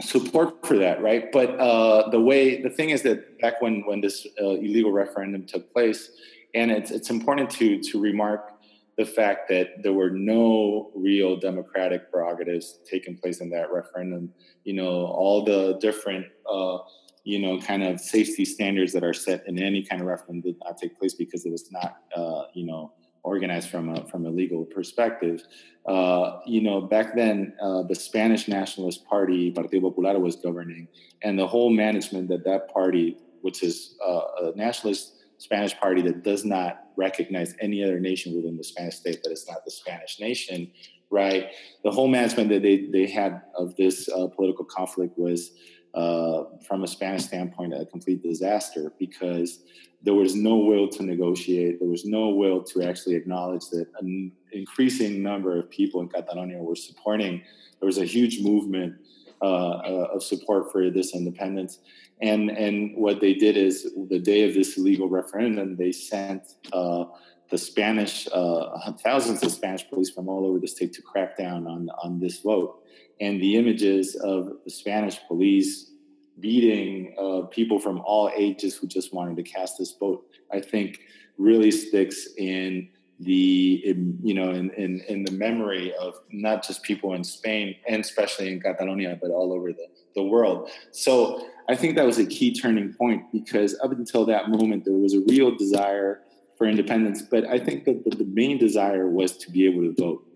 [0.02, 1.32] support for that, right?
[1.32, 5.46] But uh, the way the thing is that back when when this uh, illegal referendum
[5.46, 6.10] took place,
[6.54, 8.53] and it's it's important to to remark
[8.98, 14.34] the fact that there were no real democratic prerogatives taking place in that referendum.
[14.64, 16.78] You know, all the different uh,
[17.24, 20.58] you know, kind of safety standards that are set in any kind of referendum did
[20.64, 22.92] not take place because it was not, uh, you know,
[23.24, 25.42] organized from a from a legal perspective.
[25.88, 30.88] Uh, you know, back then uh, the Spanish Nationalist Party, Partido Popular, was governing,
[31.24, 36.24] and the whole management that that party, which is uh, a nationalist Spanish party that
[36.24, 40.20] does not recognize any other nation within the Spanish state that is not the Spanish
[40.20, 40.72] nation,
[41.10, 41.50] right?
[41.84, 45.52] The whole management that they they had of this uh, political conflict was
[45.94, 49.64] uh, from a Spanish standpoint, a complete disaster because
[50.02, 51.80] there was no will to negotiate.
[51.80, 56.58] There was no will to actually acknowledge that an increasing number of people in Catalonia
[56.58, 57.42] were supporting.
[57.80, 58.96] There was a huge movement
[59.44, 61.80] uh, of support for this independence.
[62.22, 67.06] And and what they did is the day of this illegal referendum, they sent uh,
[67.50, 71.68] the Spanish uh, thousands of Spanish police from all over the state to crack down
[71.68, 72.80] on on this vote.
[73.20, 75.92] And the images of the Spanish police
[76.40, 81.00] beating uh, people from all ages who just wanted to cast this vote, I think,
[81.38, 82.90] really sticks in
[83.20, 87.76] the in, you know in, in in the memory of not just people in Spain
[87.88, 90.70] and especially in Catalonia, but all over the the world.
[90.92, 94.94] So I think that was a key turning point because up until that moment there
[94.94, 96.22] was a real desire
[96.58, 99.94] for independence, but I think that the, the main desire was to be able to
[99.98, 100.28] vote.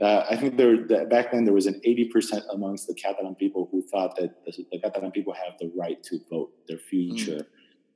[0.00, 3.68] Uh, I think there that back then there was an 80% amongst the Catalan people
[3.70, 7.46] who thought that the, the Catalan people have the right to vote their future mm.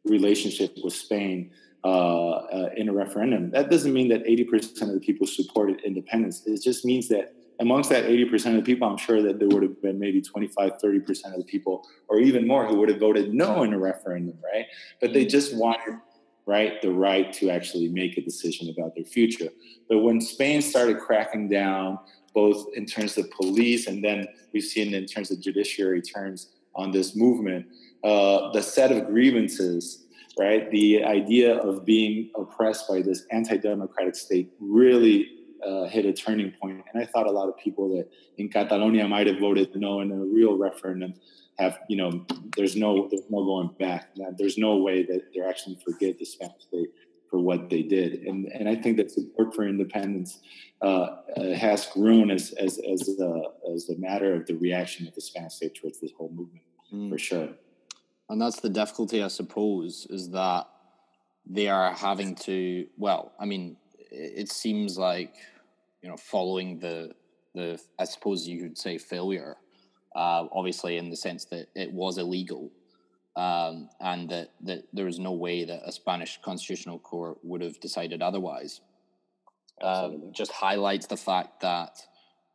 [0.04, 1.50] relationship with Spain
[1.84, 3.50] in a referendum.
[3.50, 6.42] That doesn't mean that 80% of the people supported independence.
[6.46, 9.62] It just means that amongst that 80% of the people, I'm sure that there would
[9.62, 13.32] have been maybe 25, 30% of the people, or even more, who would have voted
[13.32, 14.66] no in a referendum, right?
[15.00, 16.00] But they just wanted
[16.46, 16.80] right?
[16.80, 19.48] The right to actually make a decision about their future.
[19.88, 21.98] But when Spain started cracking down,
[22.34, 26.92] both in terms of police and then we've seen in terms of judiciary terms on
[26.92, 27.66] this movement,
[28.04, 30.05] uh, the set of grievances,
[30.38, 30.70] right?
[30.70, 35.28] The idea of being oppressed by this anti-democratic state really
[35.66, 36.84] uh, hit a turning point.
[36.92, 40.12] And I thought a lot of people that in Catalonia might have voted no in
[40.12, 41.14] a real referendum
[41.58, 42.24] have you know
[42.56, 46.62] there's no there's no going back there's no way that they're actually forgive the spanish
[46.68, 46.88] state
[47.30, 50.40] for what they did and and i think that support for independence
[50.82, 53.42] uh, uh, has grown as as as a,
[53.74, 57.10] as a matter of the reaction of the spanish state towards this whole movement mm.
[57.10, 57.48] for sure
[58.28, 60.66] and that's the difficulty i suppose is that
[61.46, 63.76] they are having to well i mean
[64.10, 65.34] it seems like
[66.02, 67.12] you know following the
[67.54, 69.56] the i suppose you could say failure
[70.14, 72.70] uh, obviously in the sense that it was illegal
[73.36, 77.78] um, and that, that there was no way that a Spanish constitutional court would have
[77.80, 78.80] decided otherwise.
[79.82, 82.00] Um, just highlights the fact that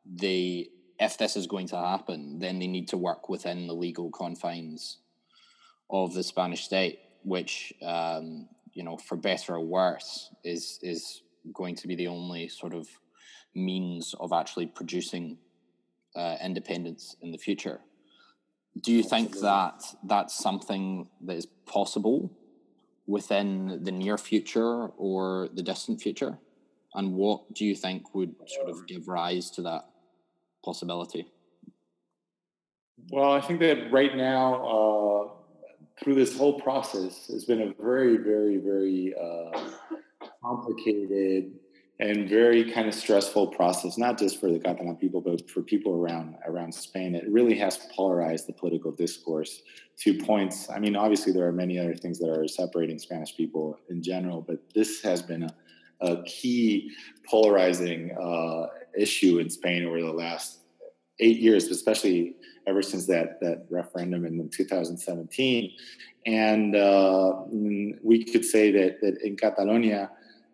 [0.04, 0.70] they,
[1.00, 4.98] if this is going to happen, then they need to work within the legal confines
[5.92, 11.22] of the Spanish state, which, um, you know, for better or worse, is is
[11.54, 12.88] going to be the only sort of
[13.54, 15.38] means of actually producing
[16.16, 17.82] uh, independence in the future.
[18.80, 19.32] Do you Absolutely.
[19.32, 22.32] think that that's something that is possible
[23.06, 26.38] within the near future or the distant future?
[26.94, 29.86] And what do you think would sort of give rise to that
[30.64, 31.28] possibility?
[33.10, 35.41] Well, I think that right now, uh,
[36.00, 39.70] through this whole process, has been a very, very, very uh,
[40.44, 41.52] complicated
[42.00, 45.94] and very kind of stressful process, not just for the Catalan people, but for people
[45.94, 47.14] around around Spain.
[47.14, 49.62] It really has polarized the political discourse
[50.00, 50.68] to points.
[50.70, 54.42] I mean, obviously there are many other things that are separating Spanish people in general,
[54.42, 55.54] but this has been a,
[56.02, 56.92] a key
[57.30, 58.66] polarizing uh,
[58.98, 60.61] issue in Spain over the last
[61.22, 62.36] eight years, especially
[62.68, 65.72] ever since that that referendum in 2017.
[66.26, 70.12] And uh, we could say that that in Catalonia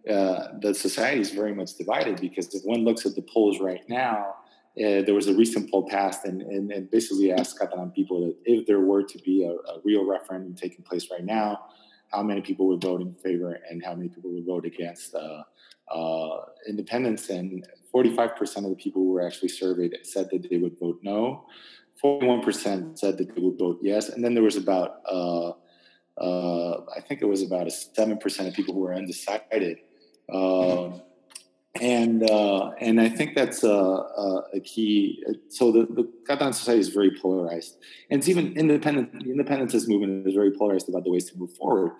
[0.09, 3.87] uh, the society is very much divided because if one looks at the polls right
[3.89, 4.35] now,
[4.77, 8.35] uh, there was a recent poll passed and, and, and, basically asked Catalan people that
[8.45, 11.65] if there were to be a, a, real referendum taking place right now,
[12.11, 15.43] how many people would vote in favor and how many people would vote against uh,
[15.93, 17.29] uh independence.
[17.29, 17.67] And
[17.97, 21.45] 45% of the people who were actually surveyed said that they would vote no.
[22.03, 24.09] 41% said that they would vote yes.
[24.09, 25.51] And then there was about, uh,
[26.19, 29.79] uh, I think it was about a 7% of people who were undecided.
[30.31, 31.01] Um,
[31.81, 35.23] and uh, and I think that's a, a, a, key.
[35.49, 37.77] So the, the Catalan society is very polarized,
[38.09, 39.23] and it's even independent.
[39.23, 41.91] The independentist movement is very polarized about the ways to move forward,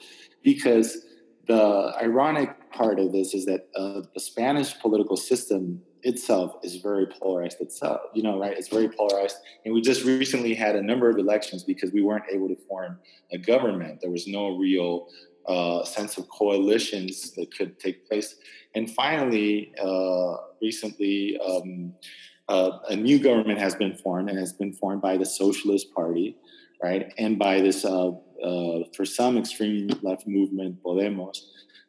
[0.44, 1.06] because
[1.48, 7.08] the ironic part of this is that uh, the Spanish political system itself is very
[7.08, 8.02] polarized itself.
[8.14, 8.58] You know, right?
[8.58, 12.26] It's very polarized, and we just recently had a number of elections because we weren't
[12.32, 13.00] able to form
[13.32, 14.02] a government.
[14.02, 15.08] There was no real
[15.48, 18.36] uh, sense of coalitions that could take place.
[18.76, 21.94] And finally, uh, recently, um,
[22.50, 26.38] uh, a new government has been formed and has been formed by the Socialist Party,
[26.82, 28.12] right, and by this, uh,
[28.44, 31.38] uh, for some extreme left movement, Podemos,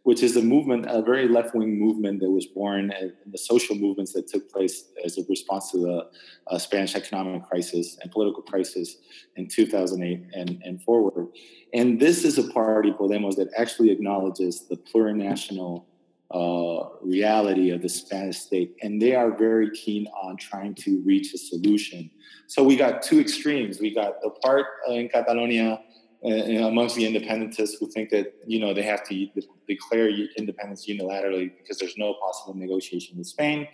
[0.09, 3.77] which is a movement, a very left wing movement that was born in the social
[3.77, 6.09] movements that took place as a response to the
[6.47, 8.97] uh, Spanish economic crisis and political crisis
[9.37, 11.27] in 2008 and, and forward.
[11.75, 15.85] And this is a party, Podemos, that actually acknowledges the plurinational
[16.31, 21.35] uh, reality of the Spanish state, and they are very keen on trying to reach
[21.35, 22.11] a solution.
[22.47, 23.79] So we got two extremes.
[23.79, 25.83] We got the part in Catalonia
[26.25, 29.29] uh, amongst the independentists who think that you know they have to
[29.69, 33.69] declare independence unilaterally because there's no possible negotiation with Spain.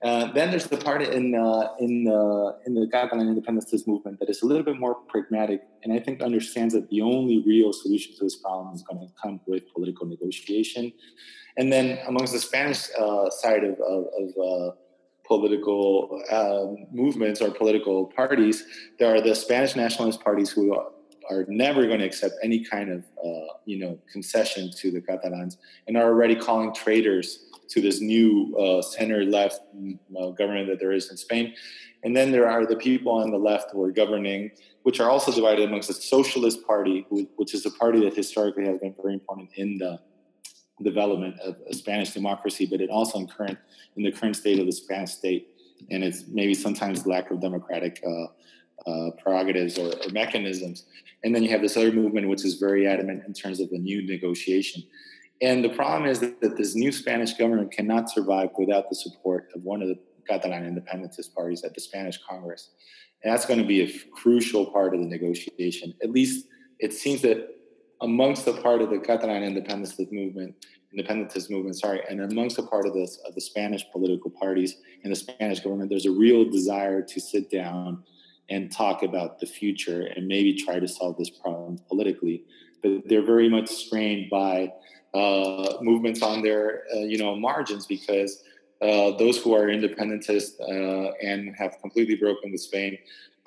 [0.00, 4.30] Uh, then there's the part in uh, in the in the Catalan independentist movement that
[4.30, 8.14] is a little bit more pragmatic, and I think understands that the only real solution
[8.16, 10.92] to this problem is going to come with political negotiation.
[11.56, 14.74] And then amongst the Spanish uh, side of, of, of uh,
[15.26, 18.64] political um, movements or political parties,
[19.00, 20.80] there are the Spanish nationalist parties who
[21.30, 25.58] are, never going to accept any kind of uh, you know concession to the Catalans
[25.86, 29.60] and are already calling traitors to this new uh, center left
[30.18, 31.54] uh, government that there is in Spain.
[32.02, 34.52] And then there are the people on the left who are governing,
[34.84, 38.78] which are also divided amongst the Socialist Party, which is a party that historically has
[38.78, 39.98] been very important in the
[40.82, 43.58] development of Spanish democracy, but it also in current
[43.96, 45.48] in the current state of the Spanish state,
[45.90, 48.26] and it's maybe sometimes lack of democratic uh,
[48.86, 50.84] uh, prerogatives or, or, mechanisms.
[51.24, 53.78] And then you have this other movement which is very adamant in terms of the
[53.78, 54.82] new negotiation.
[55.40, 59.48] And the problem is that, that this new Spanish government cannot survive without the support
[59.54, 59.98] of one of the
[60.28, 62.70] Catalan independentist parties at the Spanish Congress.
[63.22, 65.94] And that's going to be a crucial part of the negotiation.
[66.02, 66.46] At least
[66.78, 67.48] it seems that
[68.00, 70.54] amongst the part of the Catalan independentist movement,
[70.92, 75.12] independentist movement, sorry, and amongst the part of this of the Spanish political parties and
[75.12, 78.04] the Spanish government, there's a real desire to sit down
[78.50, 82.44] and talk about the future and maybe try to solve this problem politically.
[82.82, 84.72] But they're very much strained by
[85.14, 88.42] uh, movements on their uh, you know margins because
[88.80, 92.98] uh, those who are independentist uh, and have completely broken with Spain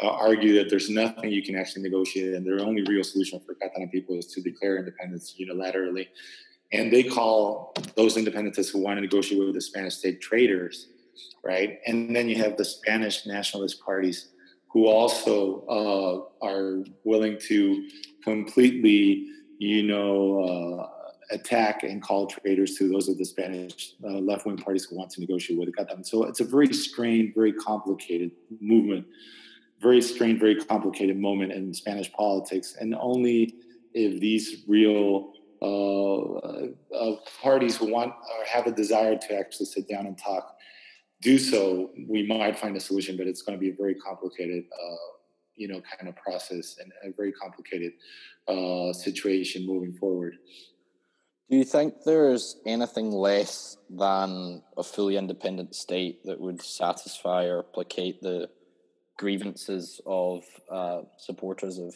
[0.01, 3.53] uh, argue that there's nothing you can actually negotiate, and their only real solution for
[3.55, 6.07] Catalan people is to declare independence unilaterally.
[6.73, 10.87] And they call those independentists who want to negotiate with the Spanish state traitors,
[11.43, 11.79] right?
[11.85, 14.29] And then you have the Spanish nationalist parties
[14.73, 15.65] who also
[16.41, 17.89] uh, are willing to
[18.23, 19.27] completely,
[19.59, 24.57] you know, uh, attack and call traitors to those of the Spanish uh, left wing
[24.57, 26.03] parties who want to negotiate with Catalan.
[26.03, 29.05] So it's a very strained, very complicated movement
[29.81, 33.55] very strained, very complicated moment in Spanish politics, and only
[33.93, 36.21] if these real uh,
[36.95, 40.55] uh, parties who want or have a desire to actually sit down and talk
[41.21, 43.15] do so, we might find a solution.
[43.17, 45.07] But it's going to be a very complicated, uh,
[45.55, 47.93] you know, kind of process and a very complicated
[48.47, 50.35] uh, situation moving forward.
[51.49, 57.61] Do you think there's anything less than a fully independent state that would satisfy or
[57.61, 58.49] placate the
[59.17, 61.93] grievances of uh, supporters of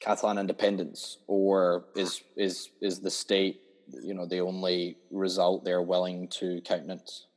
[0.00, 3.60] Catalan independence, or is is is the state,
[4.02, 7.28] you know, the only result they're willing to countenance?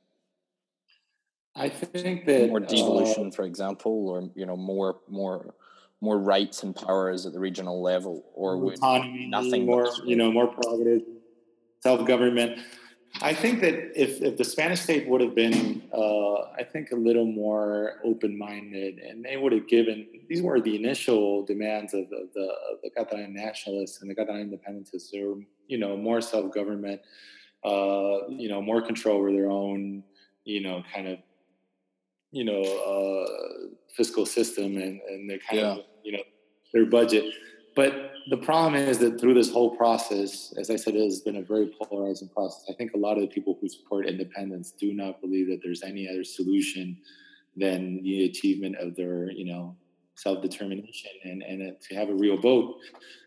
[1.56, 5.54] I think that more devolution, uh, for example, or you know, more more
[6.02, 10.32] more rights and powers at the regional level, or would autonomy, nothing more, you know,
[10.32, 11.02] more prerogative,
[11.80, 12.60] self government.
[13.22, 16.96] I think that if, if the Spanish state would have been, uh, I think, a
[16.96, 22.10] little more open minded, and they would have given these were the initial demands of,
[22.10, 25.12] the, of the Catalan nationalists and the Catalan independentists.
[25.12, 25.38] They were,
[25.68, 27.00] you know, more self government,
[27.64, 30.04] uh, you know, more control over their own,
[30.44, 31.20] you know, kind of,
[32.36, 33.26] you know, uh,
[33.98, 35.76] fiscal system and, and their kind yeah.
[35.76, 36.24] of, you know,
[36.74, 37.26] their budget.
[37.78, 37.92] But
[38.30, 41.42] the problem is that through this whole process, as I said, it has been a
[41.54, 42.66] very polarizing process.
[42.70, 45.82] I think a lot of the people who support independence do not believe that there's
[45.82, 46.98] any other solution
[47.56, 49.64] than the achievement of their, you know,
[50.16, 52.76] self-determination and, and to have a real vote.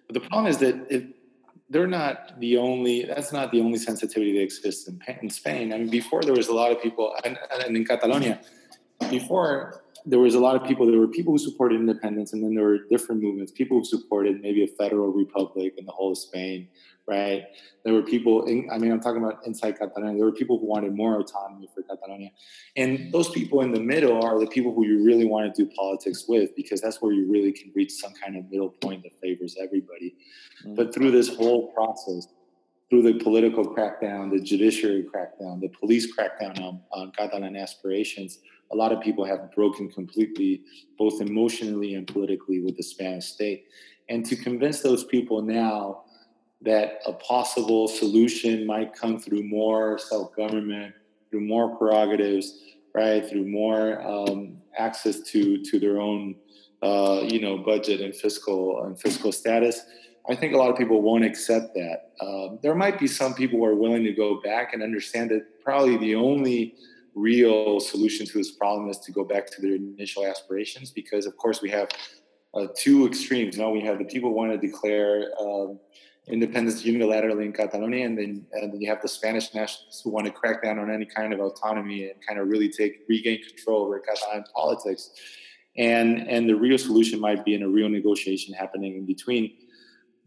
[0.07, 1.05] But the problem is that if
[1.71, 5.73] they're not the only, that's not the only sensitivity that exists in, in Spain.
[5.73, 8.41] I mean, before there was a lot of people, and, and in Catalonia,
[9.11, 10.87] before there was a lot of people.
[10.87, 13.53] There were people who supported independence, and then there were different movements.
[13.53, 16.69] People who supported maybe a federal republic in the whole of Spain,
[17.07, 17.45] right?
[17.85, 18.47] There were people.
[18.47, 20.17] In, I mean, I'm talking about inside Catalonia.
[20.17, 22.31] There were people who wanted more autonomy for Catalonia,
[22.77, 25.71] and those people in the middle are the people who you really want to do
[25.77, 29.13] politics with, because that's where you really can reach some kind of middle point that
[29.21, 30.15] favors everybody.
[30.65, 30.75] Mm-hmm.
[30.75, 32.29] But through this whole process,
[32.89, 38.39] through the political crackdown, the judiciary crackdown, the police crackdown on, on Catalan aspirations
[38.71, 40.63] a lot of people have broken completely,
[40.99, 43.67] both emotionally and politically, with the Spanish state.
[44.09, 46.05] And to convince those people now
[46.63, 50.95] that a possible solution might come through more self government,
[51.31, 52.61] through more prerogatives,
[52.95, 56.35] right, through more um, access to to their own,
[56.83, 59.83] uh, you know, budget and fiscal and fiscal status.
[60.29, 62.11] I think a lot of people won't accept that.
[62.21, 65.63] Um, there might be some people who are willing to go back and understand that
[65.65, 66.75] probably the only
[67.19, 71.37] real solution to this problem is to go back to their initial aspirations because, of
[71.37, 71.89] course, we have
[72.55, 73.59] uh, two extremes.
[73.59, 75.79] Now we have the people want to declare um,
[76.29, 80.27] independence unilaterally in Catalonia, and then, and then you have the Spanish nationalists who want
[80.27, 83.85] to crack down on any kind of autonomy and kind of really take regain control
[83.85, 85.11] over Catalan politics.
[85.77, 89.53] And and the real solution might be in a real negotiation happening in between.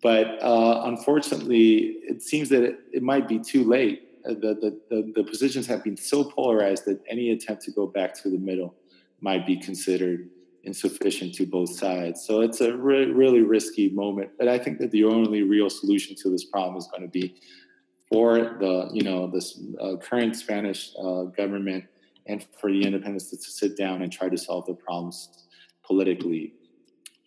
[0.01, 4.10] But uh, unfortunately, it seems that it, it might be too late.
[4.25, 7.87] Uh, the, the, the, the positions have been so polarized that any attempt to go
[7.87, 8.75] back to the middle
[9.21, 10.29] might be considered
[10.63, 12.23] insufficient to both sides.
[12.25, 14.31] So it's a re- really risky moment.
[14.37, 17.35] But I think that the only real solution to this problem is going to be
[18.11, 21.85] for the you know this uh, current Spanish uh, government
[22.27, 25.47] and for the independents to sit down and try to solve the problems
[25.83, 26.53] politically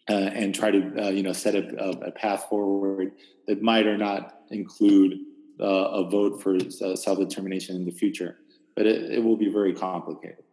[0.08, 1.66] uh, and try to uh, you know set a,
[2.06, 3.12] a, path forward
[3.46, 5.18] that might or not include
[5.60, 8.38] uh, a vote for uh, self determination in the future.
[8.76, 10.44] But it, it will be very complicated.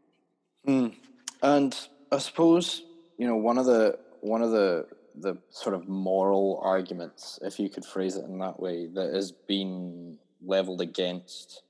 [0.68, 0.94] Mm.
[1.42, 1.76] And
[2.12, 2.84] I suppose
[3.18, 7.70] you know one of the one of the the sort of moral arguments, if you
[7.70, 11.64] could phrase it in that way, that has been leveled against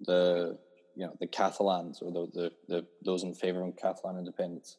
[0.00, 0.58] the
[0.94, 4.76] you know the Catalans or the, the, the those in favor of Catalan independence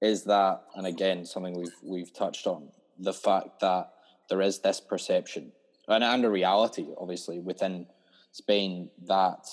[0.00, 2.68] is that, and again something we've we've touched on,
[2.98, 3.90] the fact that
[4.28, 5.52] there is this perception
[5.88, 7.86] and, and a reality, obviously, within
[8.32, 9.46] Spain that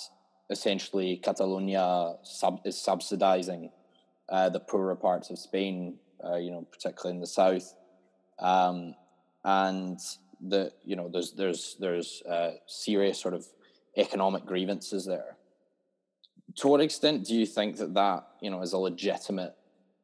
[0.50, 3.72] essentially Catalonia sub, is subsidizing
[4.30, 7.74] uh, the poorer parts of Spain, uh, you know, particularly in the south,
[8.40, 8.96] um,
[9.44, 10.00] and
[10.42, 13.46] the you know there's there's there's uh, serious sort of
[13.98, 15.38] economic grievances there.
[16.58, 19.56] To what extent do you think that that you know is a legitimate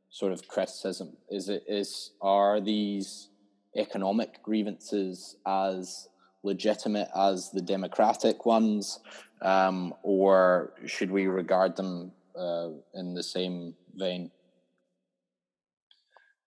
[0.10, 1.18] sort of criticism?
[1.30, 3.30] Is it is are these
[3.76, 6.08] economic grievances as
[6.44, 9.00] legitimate as the democratic ones,
[9.42, 14.32] um, or should we regard them uh, in the same vein?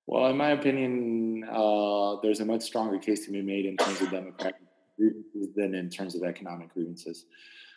[0.06, 4.00] Well, in my opinion, uh, there's a much stronger case to be made in terms
[4.02, 4.56] of democratic
[4.98, 7.24] grievances than in terms of economic grievances.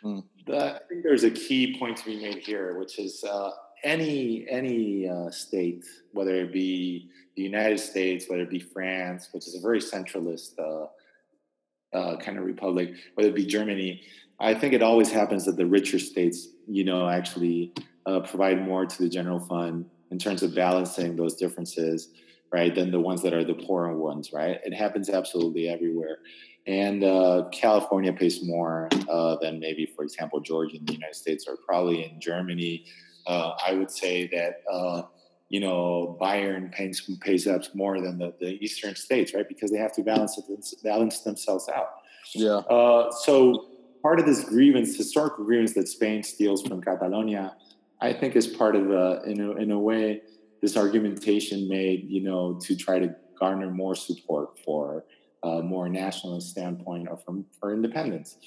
[0.04, 0.24] Mm.
[0.46, 3.52] The, I think there's a key point to be made here, which is uh,
[3.84, 9.48] any any uh, state, whether it be the United States, whether it be France, which
[9.48, 10.60] is a very centralist
[11.94, 14.02] uh, kind of republic, whether it be Germany,
[14.40, 17.74] I think it always happens that the richer states, you know, actually
[18.06, 22.10] uh, provide more to the general fund in terms of balancing those differences,
[22.54, 24.60] right, than the ones that are the poorer ones, right?
[24.64, 26.20] It happens absolutely everywhere.
[26.68, 31.46] And uh, California pays more uh, than maybe, for example, Georgia in the United States,
[31.48, 32.86] or probably in Germany.
[33.26, 35.04] Uh, I would say that uh,
[35.50, 39.48] you know Bayern pays pays up more than the, the eastern states, right?
[39.48, 41.90] Because they have to balance it, balance themselves out.
[42.34, 42.58] Yeah.
[42.58, 43.68] Uh, so
[44.02, 47.56] part of this grievance, historical grievance that Spain steals from Catalonia,
[48.02, 50.22] I think is part of a, in a, in a way,
[50.62, 55.06] this argumentation made, you know, to try to garner more support for
[55.44, 58.38] a more nationalist standpoint or from for independence.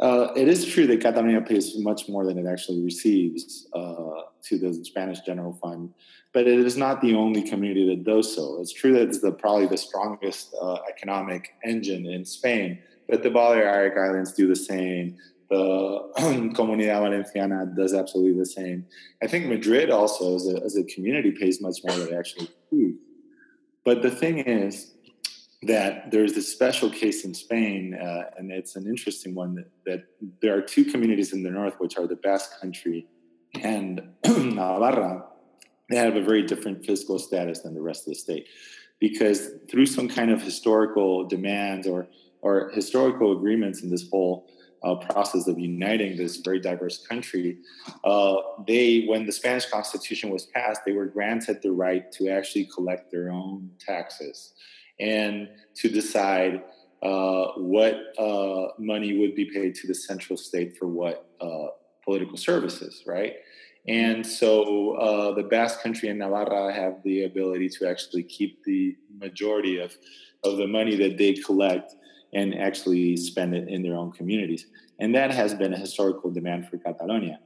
[0.00, 4.58] Uh, it is true that Catalonia pays much more than it actually receives uh, to
[4.58, 5.92] the Spanish General Fund,
[6.32, 8.60] but it is not the only community that does so.
[8.60, 12.78] It's true that it's the, probably the strongest uh, economic engine in Spain,
[13.08, 15.16] but the Balearic Islands do the same
[15.48, 16.12] the
[16.54, 18.86] Comunidad Valenciana does absolutely the same.
[19.22, 22.48] I think Madrid also, as a, as a community, pays much more than it actually
[22.70, 22.98] receives.
[23.84, 24.92] But the thing is
[25.62, 30.04] that there's this special case in Spain, uh, and it's an interesting one that, that,
[30.40, 33.06] there are two communities in the north, which are the Basque Country
[33.60, 35.24] and Navarra.
[35.90, 38.46] They have a very different fiscal status than the rest of the state
[39.00, 42.08] because through some kind of historical demands or
[42.40, 44.48] or historical agreements in this whole
[44.84, 47.58] uh, process of uniting this very diverse country,
[48.04, 52.64] uh, they, when the Spanish Constitution was passed, they were granted the right to actually
[52.66, 54.52] collect their own taxes
[55.00, 56.62] and to decide
[57.02, 61.68] uh, what uh, money would be paid to the central state for what uh,
[62.04, 63.34] political services, right?
[63.86, 68.96] And so uh, the Basque Country and Navarra have the ability to actually keep the
[69.18, 69.96] majority of,
[70.44, 71.94] of the money that they collect
[72.34, 74.66] and actually spend it in their own communities.
[74.98, 77.38] And that has been a historical demand for Catalonia.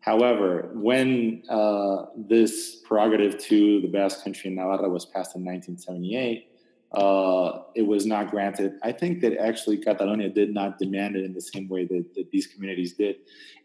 [0.00, 6.49] However, when uh, this prerogative to the Basque Country and Navarra was passed in 1978,
[6.92, 8.72] uh, it was not granted.
[8.82, 12.30] I think that actually Catalonia did not demand it in the same way that, that,
[12.30, 13.16] these communities did.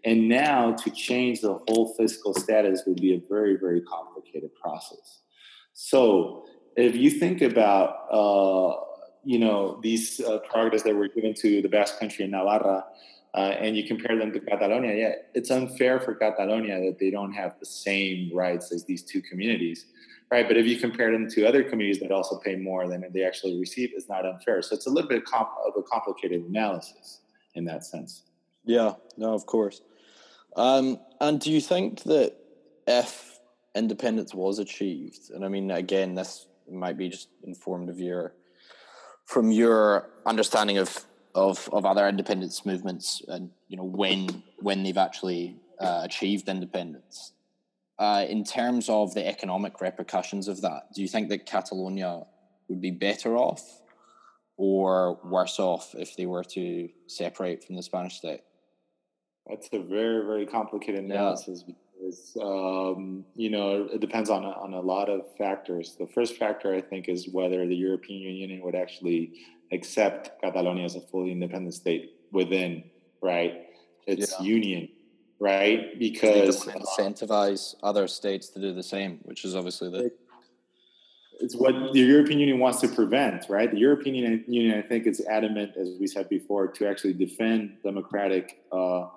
[0.03, 5.21] And now to change the whole fiscal status would be a very, very complicated process.
[5.73, 6.45] So
[6.77, 8.85] if you think about uh,
[9.25, 12.85] you know, these uh, that were given to the Basque Country and Navarra,
[13.33, 17.33] uh, and you compare them to Catalonia, yeah, it's unfair for Catalonia that they don't
[17.33, 19.87] have the same rights as these two communities,
[20.31, 20.47] right?
[20.47, 23.59] But if you compare them to other communities that also pay more than they actually
[23.59, 24.61] receive, it's not unfair.
[24.61, 27.21] So it's a little bit of a complicated analysis
[27.53, 28.23] in that sense.
[28.65, 29.81] Yeah, no, of course.
[30.55, 32.35] Um, and do you think that
[32.87, 33.39] if
[33.75, 38.33] independence was achieved, and I mean, again, this might be just informed of your
[39.25, 44.97] from your understanding of of of other independence movements, and you know when when they've
[44.97, 47.33] actually uh, achieved independence.
[47.97, 52.23] Uh, in terms of the economic repercussions of that, do you think that Catalonia
[52.67, 53.81] would be better off
[54.57, 58.41] or worse off if they were to separate from the Spanish state?
[59.47, 61.75] That's a very, very complicated analysis yeah.
[61.93, 65.95] because, um, you know, it depends on a, on a lot of factors.
[65.97, 69.33] The first factor, I think, is whether the European Union would actually
[69.71, 72.83] accept Catalonia as a fully independent state within,
[73.21, 73.67] right,
[74.07, 74.45] its yeah.
[74.45, 74.89] union,
[75.39, 75.97] right?
[75.99, 80.11] Because incentivize uh, other states to do the same, which is obviously the
[81.39, 83.69] it's what the European Union wants to prevent, right?
[83.69, 88.63] The European Union, I think, is adamant, as we said before, to actually defend democratic,
[88.71, 89.07] uh,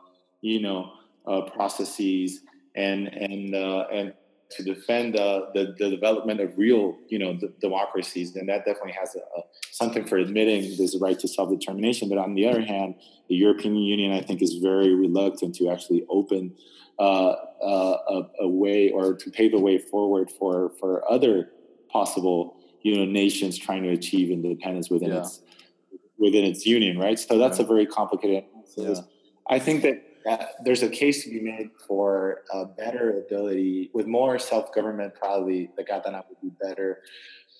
[0.40, 0.92] you know,
[1.26, 2.40] uh, processes
[2.74, 4.14] and and uh, and
[4.50, 8.34] to defend the, the development of real, you know, democracies.
[8.34, 12.08] And that definitely has a, a, something for admitting there's a right to self determination.
[12.08, 12.94] But on the other hand,
[13.28, 16.54] the European Union, I think, is very reluctant to actually open.
[16.98, 21.48] Uh, uh, a, a way or to pave a way forward for for other
[21.88, 25.20] possible you know nations trying to achieve independence within yeah.
[25.20, 25.40] its
[26.18, 28.44] within its union right so that's a very complicated
[28.76, 28.94] yeah.
[29.48, 34.06] i think that uh, there's a case to be made for a better ability with
[34.06, 37.02] more self-government probably the Catalan would be better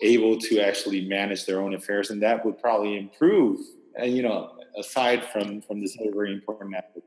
[0.03, 3.59] able to actually manage their own affairs and that would probably improve
[3.97, 7.07] and you know aside from from this other very important aspect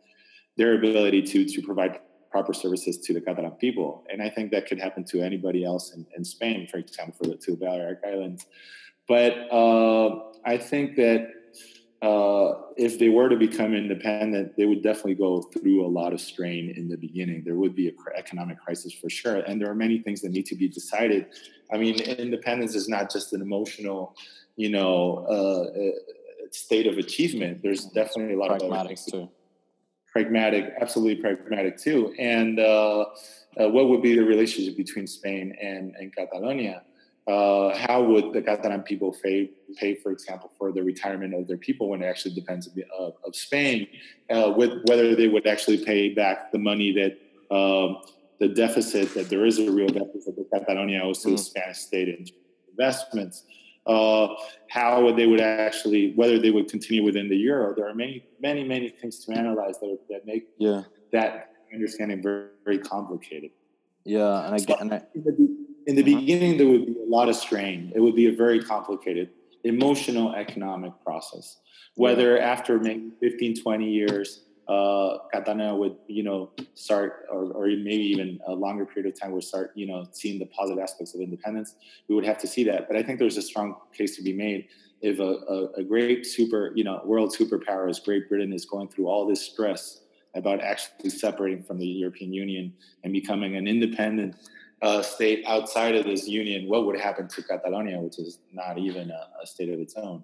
[0.58, 2.00] their ability to to provide
[2.32, 4.06] proper services to the Catalan people.
[4.10, 7.30] And I think that could happen to anybody else in, in Spain, for example, for
[7.30, 8.46] the two Balearic Islands.
[9.08, 11.28] But uh, I think that
[12.02, 16.22] uh, if they were to become independent, they would definitely go through a lot of
[16.22, 17.44] strain in the beginning.
[17.44, 19.38] There would be an economic crisis for sure.
[19.42, 21.28] And there are many things that need to be decided.
[21.72, 24.16] I mean, independence is not just an emotional,
[24.56, 27.62] you know, uh, state of achievement.
[27.62, 29.30] There's definitely a lot of other too
[30.12, 32.14] pragmatic, absolutely pragmatic too.
[32.20, 33.06] And uh,
[33.60, 36.84] uh, what would be the relationship between Spain and, and Catalonia?
[37.32, 41.58] Uh, how would the Catalan people pay, pay, for example, for the retirement of their
[41.68, 43.88] people when it actually depends of, of Spain?
[44.30, 47.12] Uh, with, whether they would actually pay back the money that
[47.56, 48.02] um,
[48.40, 51.38] the deficit, that there is a real deficit that Catalonia owes to mm.
[51.38, 52.26] the Spanish state in
[52.70, 53.44] investments
[53.86, 54.28] uh,
[54.70, 57.74] how would they would actually, whether they would continue within the euro.
[57.76, 60.84] There are many, many, many things to analyze that, that make yeah.
[61.12, 63.52] that understanding very, very complicated.
[64.04, 65.02] Yeah, and I get, and I,
[65.88, 66.20] in the, uh-huh.
[66.20, 67.92] beginning, there would be a lot of strain.
[67.96, 69.30] It would be a very complicated
[69.64, 71.60] emotional economic process.
[71.96, 72.44] Whether yeah.
[72.44, 78.40] after maybe 15, 20 years, uh, Catalonia would, you know, start, or, or maybe even
[78.48, 81.76] a longer period of time would start, you know, seeing the positive aspects of independence.
[82.08, 82.88] We would have to see that.
[82.88, 84.68] But I think there's a strong case to be made
[85.02, 88.88] if a, a, a great super, you know, world superpower as Great Britain is going
[88.88, 90.02] through all this stress
[90.36, 92.74] about actually separating from the European Union
[93.04, 94.36] and becoming an independent
[94.82, 99.12] uh, state outside of this union, what would happen to Catalonia, which is not even
[99.12, 100.24] a, a state of its own?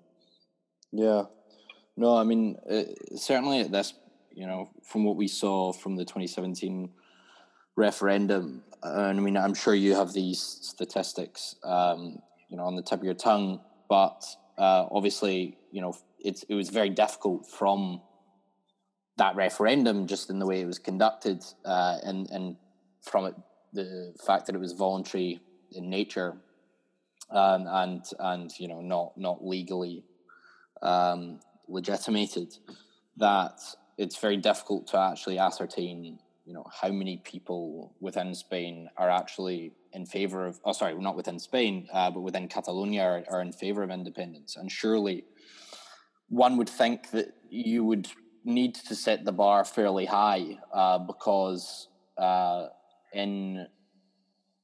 [0.91, 1.23] Yeah.
[1.95, 2.83] No, I mean, uh,
[3.15, 3.93] certainly at this
[4.37, 6.91] you know, from what we saw from the 2017
[7.75, 12.83] referendum, and I mean, I'm sure you have these statistics, um, you know, on the
[12.83, 14.23] tip of your tongue, but
[14.59, 17.99] uh, obviously, you know, it's it was very difficult from
[19.17, 22.57] that referendum, just in the way it was conducted, uh, and and
[23.01, 23.35] from it,
[23.73, 25.39] the fact that it was voluntary
[25.71, 26.37] in nature,
[27.31, 30.03] um, and and you know, not not legally
[30.81, 32.57] um, legitimated,
[33.17, 33.59] that
[33.97, 39.73] it's very difficult to actually ascertain, you know, how many people within Spain are actually
[39.93, 40.59] in favor of.
[40.63, 44.55] Oh, sorry, not within Spain, uh, but within Catalonia are, are in favor of independence.
[44.55, 45.25] And surely,
[46.29, 48.07] one would think that you would
[48.43, 52.67] need to set the bar fairly high uh, because uh,
[53.13, 53.67] in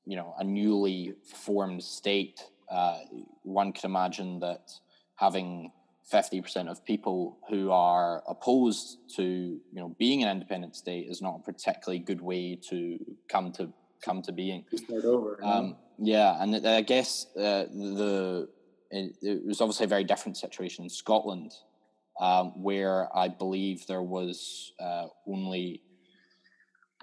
[0.05, 2.99] you know a newly formed state, uh,
[3.43, 4.71] one could imagine that
[5.15, 5.71] having
[6.11, 11.35] 50% of people who are opposed to you know being an independent state is not
[11.35, 13.71] a particularly good way to come to
[14.01, 14.65] come to being.
[14.71, 18.49] To start over um, yeah and i guess uh, the
[18.93, 21.51] it, it, was obviously a very different situation in Scotland,
[22.19, 25.81] um, where I believe there was uh, only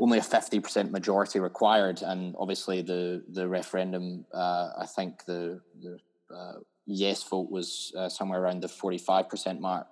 [0.00, 4.24] only a fifty percent majority required, and obviously the the referendum.
[4.32, 5.98] Uh, I think the the
[6.34, 9.86] uh, yes vote was uh, somewhere around the forty five percent mark.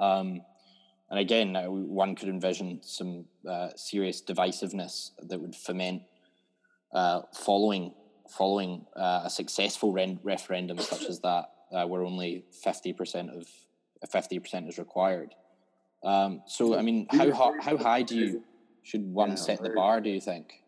[0.00, 0.40] Um,
[1.10, 6.02] and again, uh, one could envision some uh, serious divisiveness that would foment
[6.92, 7.92] uh, following
[8.28, 13.46] following uh, a successful re- referendum such as that, uh, where only fifty percent of
[14.10, 15.34] fifty percent is required.
[16.02, 18.42] Um, so, I mean, how how high do you
[18.86, 20.00] should one yeah, set the bar?
[20.00, 20.62] Do you think?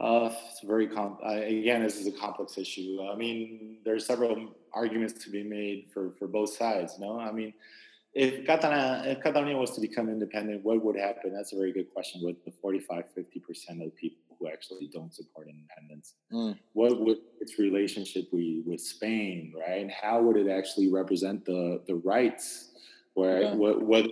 [0.00, 1.82] Uh, it's very com- uh, again.
[1.82, 2.98] This is a complex issue.
[3.12, 6.98] I mean, there are several arguments to be made for for both sides.
[6.98, 7.52] No, I mean,
[8.14, 11.34] if Catalonia, if Catalonia was to become independent, what would happen?
[11.34, 12.22] That's a very good question.
[12.24, 16.56] With the 45, 50 percent of people who actually don't support independence, mm.
[16.72, 19.82] what would its relationship be with Spain, right?
[19.82, 22.70] And how would it actually represent the the rights?
[23.12, 23.54] Where yeah.
[23.54, 24.06] what what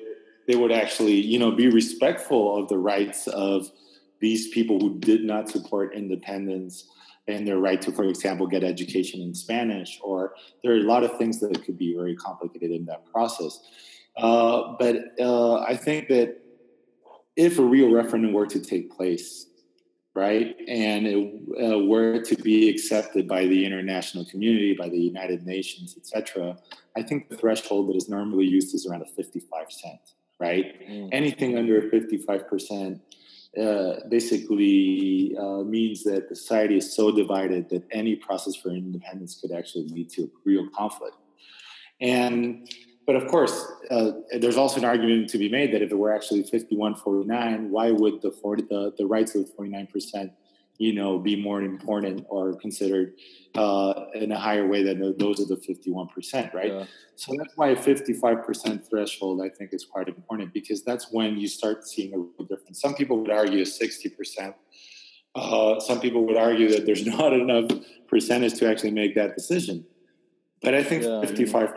[0.46, 3.70] they would actually, you know, be respectful of the rights of
[4.20, 6.88] these people who did not support independence
[7.28, 11.02] and their right to, for example, get education in Spanish, or there are a lot
[11.02, 13.60] of things that could be very complicated in that process.
[14.16, 16.38] Uh, but uh, I think that
[17.34, 19.46] if a real referendum were to take place,
[20.14, 21.32] right, and it
[21.62, 26.56] uh, were to be accepted by the international community, by the United Nations, etc.,
[26.96, 30.00] I think the threshold that is normally used is around a 55 cent,
[30.38, 30.88] right?
[30.88, 31.08] Mm.
[31.12, 33.00] Anything under 55 percent
[33.60, 39.40] uh, basically uh, means that the society is so divided that any process for independence
[39.40, 41.16] could actually lead to a real conflict.
[42.00, 42.68] And
[43.06, 46.12] but of course, uh, there's also an argument to be made that if it were
[46.12, 50.32] actually 51-49, why would the 40, the, the rights of the 49 percent
[50.78, 53.14] you know, be more important or considered
[53.54, 56.72] uh, in a higher way than those of the 51%, right?
[56.72, 56.84] Yeah.
[57.14, 61.48] So that's why a 55% threshold, I think, is quite important because that's when you
[61.48, 62.80] start seeing a real difference.
[62.80, 64.54] Some people would argue 60%.
[65.34, 67.70] Uh, some people would argue that there's not enough
[68.08, 69.86] percentage to actually make that decision.
[70.62, 71.74] But I think yeah, 55,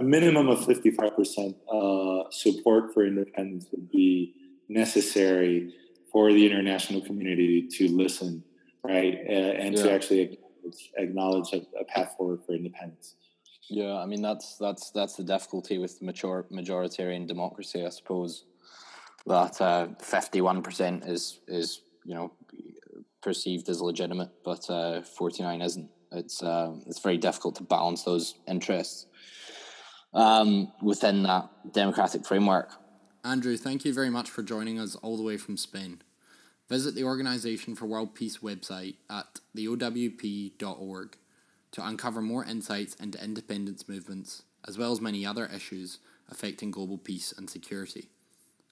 [0.00, 4.34] a minimum of 55% uh, support for independence would be
[4.68, 5.72] necessary
[6.16, 8.42] for the international community to listen,
[8.82, 9.82] right, and yeah.
[9.82, 13.16] to actually acknowledge, acknowledge a, a, path forward for independence.
[13.68, 18.46] Yeah, I mean that's that's that's the difficulty with mature majoritarian democracy, I suppose.
[19.26, 22.32] That uh, fifty-one percent is is you know
[23.20, 25.90] perceived as legitimate, but uh, forty-nine isn't.
[26.12, 29.04] It's uh, it's very difficult to balance those interests
[30.14, 32.70] um, within that democratic framework.
[33.22, 36.00] Andrew, thank you very much for joining us all the way from Spain.
[36.68, 41.16] Visit the Organisation for World Peace website at theowp.org
[41.72, 45.98] to uncover more insights into independence movements, as well as many other issues
[46.28, 48.08] affecting global peace and security.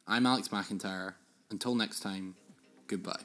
[0.09, 1.15] I'm Alex McIntyre.
[1.51, 2.35] Until next time,
[2.89, 3.21] goodbye.